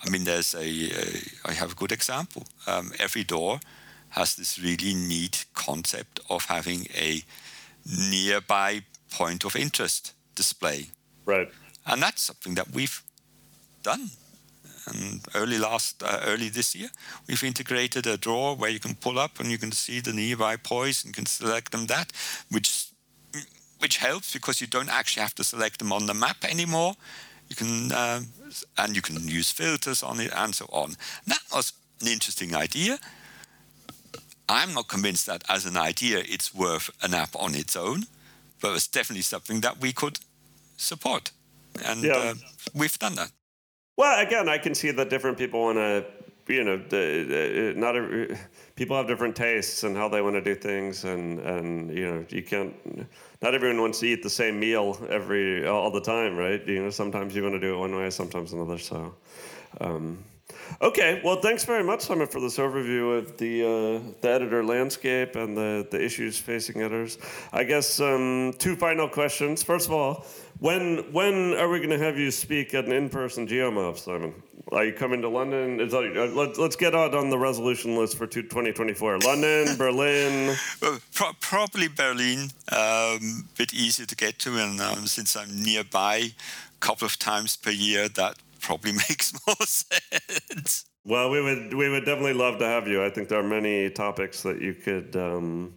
I 0.04 0.10
mean, 0.10 0.24
there's 0.24 0.54
a, 0.54 0.66
a 0.66 1.50
I 1.50 1.52
have 1.52 1.72
a 1.72 1.74
good 1.74 1.92
example. 1.92 2.44
Um, 2.66 2.90
EveryDoor 2.98 3.62
has 4.10 4.34
this 4.36 4.58
really 4.58 4.94
neat 4.94 5.44
concept 5.54 6.20
of 6.30 6.46
having 6.46 6.86
a 6.94 7.22
nearby 7.84 8.82
point 9.10 9.44
of 9.44 9.56
interest 9.56 10.14
display. 10.34 10.86
Right. 11.26 11.50
And 11.86 12.02
that's 12.02 12.22
something 12.22 12.54
that 12.54 12.72
we've 12.72 13.02
done 13.82 14.10
and 14.86 15.20
early 15.34 15.58
last, 15.58 16.02
uh, 16.02 16.20
early 16.26 16.48
this 16.48 16.74
year, 16.74 16.90
we've 17.26 17.42
integrated 17.42 18.06
a 18.06 18.16
drawer 18.16 18.56
where 18.56 18.70
you 18.70 18.80
can 18.80 18.94
pull 18.94 19.18
up 19.18 19.40
and 19.40 19.50
you 19.50 19.58
can 19.58 19.72
see 19.72 20.00
the 20.00 20.12
nearby 20.12 20.56
points 20.56 21.02
and 21.02 21.10
you 21.10 21.14
can 21.14 21.26
select 21.26 21.72
them 21.72 21.86
that, 21.86 22.12
which 22.50 22.88
which 23.78 23.98
helps 23.98 24.32
because 24.32 24.60
you 24.60 24.66
don't 24.66 24.88
actually 24.88 25.22
have 25.22 25.34
to 25.34 25.44
select 25.44 25.78
them 25.78 25.92
on 25.92 26.06
the 26.06 26.14
map 26.14 26.44
anymore. 26.44 26.94
You 27.48 27.56
can 27.56 27.92
uh, 27.92 28.20
and 28.78 28.96
you 28.96 29.02
can 29.02 29.16
use 29.28 29.50
filters 29.50 30.02
on 30.02 30.20
it 30.20 30.32
and 30.35 30.54
so 30.54 30.66
on. 30.72 30.96
That 31.26 31.42
was 31.52 31.72
an 32.00 32.08
interesting 32.08 32.54
idea. 32.54 32.98
I'm 34.48 34.74
not 34.74 34.88
convinced 34.88 35.26
that 35.26 35.44
as 35.48 35.66
an 35.66 35.76
idea 35.76 36.18
it's 36.18 36.54
worth 36.54 36.90
an 37.02 37.14
app 37.14 37.35
on 37.37 37.54
its 37.54 37.76
own, 37.76 38.04
but 38.60 38.74
it's 38.74 38.88
definitely 38.88 39.22
something 39.22 39.60
that 39.60 39.80
we 39.80 39.92
could 39.92 40.18
support, 40.76 41.30
and 41.85 42.04
yeah. 42.04 42.16
uh, 42.16 42.35
we've 42.74 42.98
done 42.98 43.14
that. 43.14 43.30
Well, 43.96 44.26
again, 44.26 44.48
I 44.48 44.58
can 44.58 44.74
see 44.74 44.90
that 44.90 45.08
different 45.08 45.38
people 45.38 45.60
want 45.60 45.78
to, 45.78 46.04
you 46.48 46.64
know, 46.64 46.76
the, 46.76 47.74
not 47.76 47.96
a, 47.96 48.36
people 48.74 48.96
have 48.96 49.06
different 49.06 49.36
tastes 49.36 49.84
and 49.84 49.96
how 49.96 50.08
they 50.08 50.20
want 50.20 50.34
to 50.34 50.40
do 50.42 50.54
things, 50.54 51.04
and 51.04 51.38
and 51.40 51.96
you 51.96 52.06
know, 52.12 52.26
you 52.28 52.42
can't. 52.42 52.74
Not 53.40 53.54
everyone 53.54 53.80
wants 53.80 54.00
to 54.00 54.06
eat 54.06 54.22
the 54.22 54.30
same 54.30 54.58
meal 54.58 54.98
every 55.08 55.66
all 55.66 55.90
the 55.90 56.00
time, 56.00 56.36
right? 56.36 56.66
You 56.66 56.82
know, 56.82 56.90
sometimes 56.90 57.36
you 57.36 57.42
want 57.42 57.54
to 57.54 57.60
do 57.60 57.74
it 57.74 57.78
one 57.78 57.94
way, 57.94 58.10
sometimes 58.10 58.52
another. 58.52 58.78
So, 58.78 59.14
um, 59.80 60.18
Okay, 60.81 61.21
well, 61.25 61.40
thanks 61.40 61.65
very 61.65 61.85
much, 61.85 62.02
Simon, 62.02 62.27
for 62.27 62.40
this 62.40 62.58
overview 62.58 63.19
of 63.19 63.37
the 63.38 63.62
uh, 63.62 64.12
the 64.21 64.29
editor 64.29 64.65
landscape 64.65 65.37
and 65.37 65.56
the, 65.56 65.87
the 65.90 66.02
issues 66.02 66.38
facing 66.38 66.83
editors. 66.83 67.19
I 67.52 67.65
guess 67.65 68.00
um, 68.00 68.54
two 68.58 68.77
final 68.77 69.08
questions. 69.08 69.62
First 69.62 69.87
of 69.87 69.92
all, 69.92 70.27
when 70.60 70.98
when 71.12 71.54
are 71.54 71.69
we 71.69 71.79
going 71.79 71.90
to 71.90 71.98
have 71.98 72.19
you 72.19 72.31
speak 72.31 72.75
at 72.75 72.87
an 72.87 72.92
in 72.92 73.08
person 73.08 73.46
GeoMob, 73.46 73.98
Simon? 73.98 74.35
Are 74.73 74.85
you 74.85 74.92
coming 74.92 75.21
to 75.23 75.29
London? 75.29 75.79
Is 75.79 75.92
that, 75.92 76.17
uh, 76.17 76.35
let, 76.35 76.58
let's 76.58 76.75
get 76.75 76.94
out 76.94 77.15
on 77.15 77.29
the 77.29 77.38
resolution 77.38 77.96
list 77.96 78.17
for 78.17 78.27
2024. 78.27 79.19
London, 79.19 79.77
Berlin. 79.79 80.56
Well, 80.81 80.98
pro- 81.12 81.33
probably 81.38 81.88
Berlin. 81.88 82.48
Um, 82.73 83.48
bit 83.56 83.75
easier 83.75 84.06
to 84.06 84.17
get 84.17 84.38
to, 84.40 84.56
and 84.56 84.81
um, 84.81 85.06
since 85.06 85.37
I'm 85.37 85.62
nearby, 85.62 86.17
a 86.17 86.81
couple 86.81 87.04
of 87.04 87.19
times 87.19 87.56
per 87.56 87.71
year, 87.71 88.08
that 88.08 88.37
probably 88.60 88.92
makes 89.08 89.13
more 89.46 89.66
sense. 89.66 90.85
Well, 91.06 91.28
we 91.28 91.42
would 91.42 91.74
we 91.74 91.90
would 91.90 92.06
definitely 92.06 92.32
love 92.32 92.58
to 92.60 92.64
have 92.64 92.88
you. 92.88 93.04
I 93.04 93.10
think 93.10 93.28
there 93.28 93.38
are 93.38 93.42
many 93.42 93.90
topics 93.90 94.42
that 94.42 94.62
you 94.62 94.72
could 94.72 95.14
um, 95.16 95.74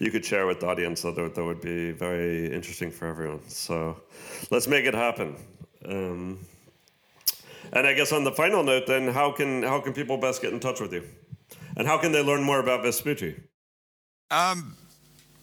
you 0.00 0.10
could 0.10 0.24
share 0.24 0.44
with 0.44 0.58
the 0.58 0.66
audience 0.66 1.02
that 1.02 1.14
that 1.14 1.44
would 1.44 1.60
be 1.60 1.92
very 1.92 2.52
interesting 2.52 2.90
for 2.90 3.06
everyone. 3.06 3.48
So 3.48 4.00
let's 4.50 4.66
make 4.66 4.86
it 4.86 4.94
happen. 4.94 5.36
Um, 5.84 6.40
and 7.72 7.86
I 7.86 7.94
guess 7.94 8.10
on 8.12 8.24
the 8.24 8.32
final 8.32 8.64
note, 8.64 8.86
then, 8.86 9.08
how 9.08 9.30
can 9.30 9.62
how 9.62 9.80
can 9.80 9.92
people 9.92 10.16
best 10.16 10.42
get 10.42 10.52
in 10.52 10.58
touch 10.58 10.80
with 10.80 10.92
you, 10.92 11.04
and 11.76 11.86
how 11.86 11.98
can 11.98 12.10
they 12.10 12.22
learn 12.22 12.42
more 12.42 12.58
about 12.58 12.82
Vespucci? 12.82 13.36
Um, 14.30 14.76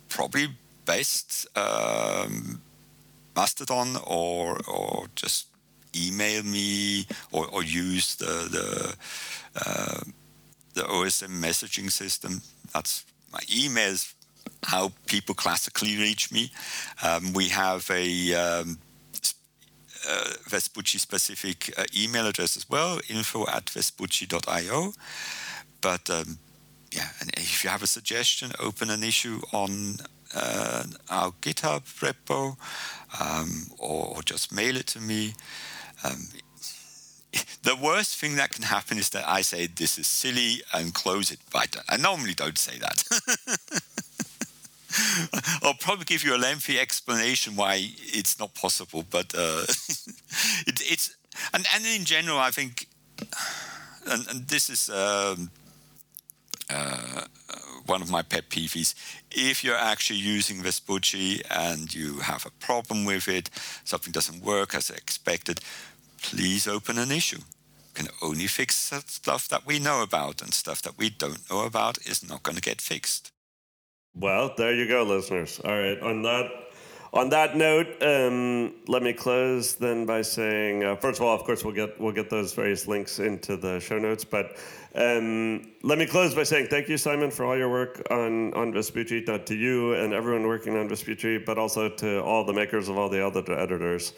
probably 0.10 0.48
best 0.86 1.48
um, 1.56 2.62
Mastodon 3.36 3.96
or 4.06 4.60
or 4.68 5.08
just 5.16 5.48
email 5.96 6.44
me 6.44 7.06
or, 7.32 7.48
or 7.48 7.64
use 7.64 8.16
the 8.16 8.26
the 8.26 8.96
uh, 9.66 10.00
the 10.74 10.84
OSM 10.84 11.42
messaging 11.42 11.92
system. 11.92 12.42
That's 12.74 13.06
my 13.32 13.40
emails. 13.42 14.14
How 14.64 14.92
people 15.08 15.36
classically 15.36 15.98
reach 15.98 16.32
me. 16.32 16.52
Um, 17.04 17.34
we 17.34 17.50
have 17.50 17.90
a 17.92 18.34
um, 18.34 18.80
uh, 20.08 20.34
Vespucci 20.48 20.98
specific 20.98 21.74
uh, 21.78 21.84
email 21.96 22.28
address 22.28 22.56
as 22.56 22.70
well, 22.70 23.00
info 23.10 23.46
at 23.48 23.66
vespucci.io. 23.66 24.94
But 25.82 26.10
um, 26.10 26.38
yeah, 26.92 27.10
and 27.20 27.30
if 27.38 27.64
you 27.64 27.70
have 27.70 27.84
a 27.84 27.88
suggestion, 27.88 28.52
open 28.60 28.90
an 28.90 29.04
issue 29.04 29.42
on 29.52 29.98
uh, 30.36 30.84
our 31.10 31.32
GitHub 31.42 31.84
repo 32.00 32.58
um, 33.20 33.68
or, 33.78 34.16
or, 34.16 34.22
just 34.22 34.52
mail 34.52 34.76
it 34.76 34.88
to 34.88 35.00
me. 35.00 35.34
Um, 36.04 36.28
the 37.64 37.76
worst 37.76 38.18
thing 38.18 38.36
that 38.38 38.52
can 38.52 38.64
happen 38.64 38.98
is 38.98 39.10
that 39.10 39.28
I 39.28 39.42
say 39.42 39.68
this 39.68 39.98
is 39.98 40.08
silly 40.08 40.62
and 40.74 40.94
close 40.94 41.32
it. 41.32 41.40
But 41.52 41.76
I 41.90 41.98
normally 41.98 42.34
don't 42.34 42.58
say 42.58 42.78
that. 42.80 43.04
I'll 45.64 45.74
probably 45.74 46.06
give 46.06 46.24
you 46.24 46.36
a 46.36 46.38
lengthy 46.38 46.80
explanation 46.80 47.56
why 47.56 47.92
it's 48.00 48.40
not 48.40 48.54
possible, 48.56 49.04
but 49.10 49.34
uh, 49.36 49.64
it, 50.66 50.82
it's 50.92 51.16
and, 51.54 51.66
and 51.76 51.86
in 51.86 52.06
general, 52.06 52.40
I 52.40 52.52
think, 52.52 52.88
and, 54.10 54.28
and 54.30 54.48
this 54.48 54.70
is 54.70 54.90
um, 54.90 55.52
uh, 56.70 57.26
one 57.86 58.02
of 58.02 58.10
my 58.10 58.22
pet 58.22 58.50
peeves. 58.50 58.94
If 59.32 59.64
you're 59.64 59.76
actually 59.76 60.20
using 60.20 60.62
Vespucci 60.62 61.42
and 61.50 61.94
you 61.94 62.20
have 62.20 62.46
a 62.46 62.66
problem 62.66 63.06
with 63.06 63.28
it, 63.28 63.50
something 63.84 64.12
doesn't 64.12 64.44
work 64.44 64.76
as 64.76 64.90
expected, 64.90 65.60
please 66.22 66.68
open 66.68 66.98
an 66.98 67.12
issue. 67.12 67.40
We 67.40 68.04
can 68.04 68.08
only 68.22 68.48
fix 68.48 68.76
stuff 69.08 69.48
that 69.48 69.66
we 69.66 69.80
know 69.80 70.02
about, 70.02 70.42
and 70.42 70.54
stuff 70.54 70.82
that 70.84 70.98
we 70.98 71.10
don't 71.10 71.50
know 71.50 71.66
about 71.66 71.98
is 72.06 72.28
not 72.28 72.44
going 72.44 72.56
to 72.56 72.62
get 72.62 72.82
fixed. 72.82 73.32
Well, 74.16 74.54
there 74.58 74.74
you 74.74 74.88
go, 74.88 75.04
listeners. 75.04 75.62
All 75.64 75.78
right, 75.78 76.00
on 76.02 76.24
that 76.24 76.52
on 77.14 77.30
that 77.30 77.56
note, 77.56 77.88
um, 78.02 78.74
let 78.88 79.02
me 79.02 79.14
close 79.14 79.76
then 79.76 80.06
by 80.06 80.22
saying, 80.22 80.84
uh, 80.84 80.96
first 80.96 81.20
of 81.20 81.26
all, 81.26 81.34
of 81.34 81.44
course, 81.44 81.64
we'll 81.64 81.74
get 81.74 82.00
we'll 82.00 82.14
get 82.14 82.30
those 82.30 82.54
various 82.54 82.88
links 82.88 83.20
into 83.20 83.58
the 83.58 83.80
show 83.80 83.98
notes. 83.98 84.24
But 84.24 84.58
um, 84.98 85.72
let 85.84 86.00
me 86.00 86.08
close 86.08 86.34
by 86.34 86.44
saying 86.44 86.68
thank 86.68 86.90
you, 86.90 86.98
Simon, 86.98 87.30
for 87.30 87.46
all 87.46 87.56
your 87.56 87.70
work 87.70 88.02
on 88.10 88.54
on 88.56 88.74
Vespucci. 88.74 89.24
Not 89.28 89.46
to 89.48 89.56
you 89.56 89.94
and 89.94 90.12
everyone 90.12 90.48
working 90.48 90.76
on 90.76 90.90
Vespucci, 90.90 91.38
but 91.38 91.58
also 91.58 91.88
to 91.88 92.24
all 92.24 92.44
the 92.44 92.54
makers 92.54 92.90
of 92.90 92.98
all 92.98 93.08
the 93.08 93.26
other 93.26 93.44
editors. 93.58 94.14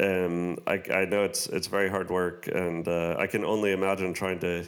Um, 0.00 0.58
I, 0.66 0.82
I 0.90 1.04
know 1.04 1.22
it's 1.24 1.46
it's 1.48 1.66
very 1.66 1.90
hard 1.90 2.10
work, 2.10 2.48
and 2.48 2.88
uh, 2.88 3.16
I 3.18 3.26
can 3.26 3.44
only 3.44 3.72
imagine 3.72 4.14
trying 4.14 4.38
to 4.40 4.66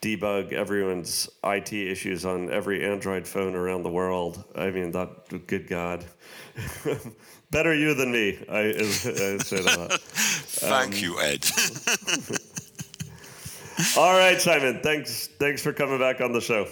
debug 0.00 0.52
everyone's 0.52 1.28
IT 1.42 1.72
issues 1.72 2.24
on 2.24 2.50
every 2.50 2.84
Android 2.88 3.26
phone 3.26 3.56
around 3.56 3.82
the 3.82 3.90
world. 3.90 4.44
I 4.54 4.70
mean, 4.70 4.92
that 4.92 5.46
good 5.46 5.66
God, 5.66 6.04
better 7.50 7.74
you 7.74 7.94
than 7.94 8.12
me. 8.12 8.38
I, 8.48 8.60
I 8.60 8.82
say 8.82 9.60
that. 9.62 9.98
Thank 10.02 10.94
um, 10.94 11.00
you, 11.00 11.20
Ed. 11.20 11.44
all 13.96 14.16
right, 14.16 14.40
Simon. 14.40 14.80
Thanks. 14.82 15.28
Thanks 15.38 15.62
for 15.62 15.72
coming 15.72 15.98
back 15.98 16.20
on 16.20 16.32
the 16.32 16.40
show. 16.40 16.66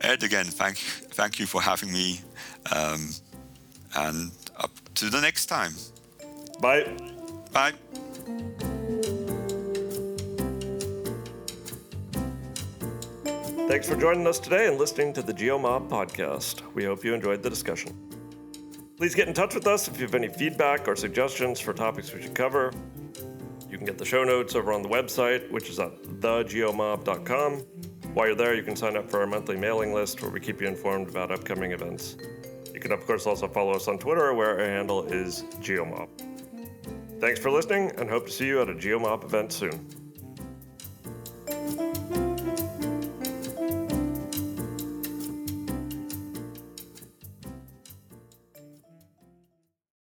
Ed, 0.00 0.22
again, 0.22 0.44
thank 0.44 0.76
thank 0.76 1.38
you 1.38 1.46
for 1.46 1.60
having 1.60 1.92
me, 1.92 2.20
um, 2.74 3.10
and 3.96 4.30
up 4.56 4.70
to 4.94 5.10
the 5.10 5.20
next 5.20 5.46
time. 5.46 5.72
Bye. 6.60 6.86
Bye. 7.52 7.72
Thanks 13.68 13.86
for 13.86 13.96
joining 13.96 14.26
us 14.26 14.38
today 14.38 14.66
and 14.66 14.78
listening 14.78 15.12
to 15.12 15.22
the 15.22 15.34
GeoMob 15.34 15.90
podcast. 15.90 16.62
We 16.74 16.84
hope 16.84 17.04
you 17.04 17.12
enjoyed 17.12 17.42
the 17.42 17.50
discussion. 17.50 17.94
Please 18.96 19.14
get 19.14 19.28
in 19.28 19.34
touch 19.34 19.54
with 19.54 19.66
us 19.66 19.88
if 19.88 19.98
you 19.98 20.06
have 20.06 20.14
any 20.14 20.28
feedback 20.28 20.88
or 20.88 20.96
suggestions 20.96 21.60
for 21.60 21.72
topics 21.74 22.12
we 22.12 22.22
should 22.22 22.34
cover. 22.34 22.72
You 23.70 23.76
can 23.76 23.86
get 23.86 23.98
the 23.98 24.04
show 24.04 24.24
notes 24.24 24.54
over 24.54 24.72
on 24.72 24.82
the 24.82 24.88
website, 24.88 25.50
which 25.50 25.68
is 25.68 25.78
at 25.78 26.02
thegeomob.com. 26.02 27.52
While 28.14 28.26
you're 28.26 28.34
there, 28.34 28.54
you 28.54 28.62
can 28.62 28.74
sign 28.74 28.96
up 28.96 29.10
for 29.10 29.20
our 29.20 29.26
monthly 29.26 29.56
mailing 29.56 29.92
list 29.92 30.22
where 30.22 30.30
we 30.30 30.40
keep 30.40 30.60
you 30.60 30.66
informed 30.66 31.08
about 31.08 31.30
upcoming 31.30 31.72
events. 31.72 32.16
You 32.72 32.80
can, 32.80 32.92
of 32.92 33.06
course, 33.06 33.26
also 33.26 33.46
follow 33.46 33.72
us 33.72 33.86
on 33.86 33.98
Twitter 33.98 34.32
where 34.32 34.58
our 34.58 34.64
handle 34.64 35.04
is 35.04 35.44
GeoMob. 35.60 36.08
Thanks 37.20 37.40
for 37.40 37.50
listening 37.50 37.92
and 37.98 38.08
hope 38.08 38.26
to 38.26 38.32
see 38.32 38.46
you 38.46 38.62
at 38.62 38.70
a 38.70 38.74
GeoMob 38.74 39.24
event 39.24 39.52
soon. 39.52 39.86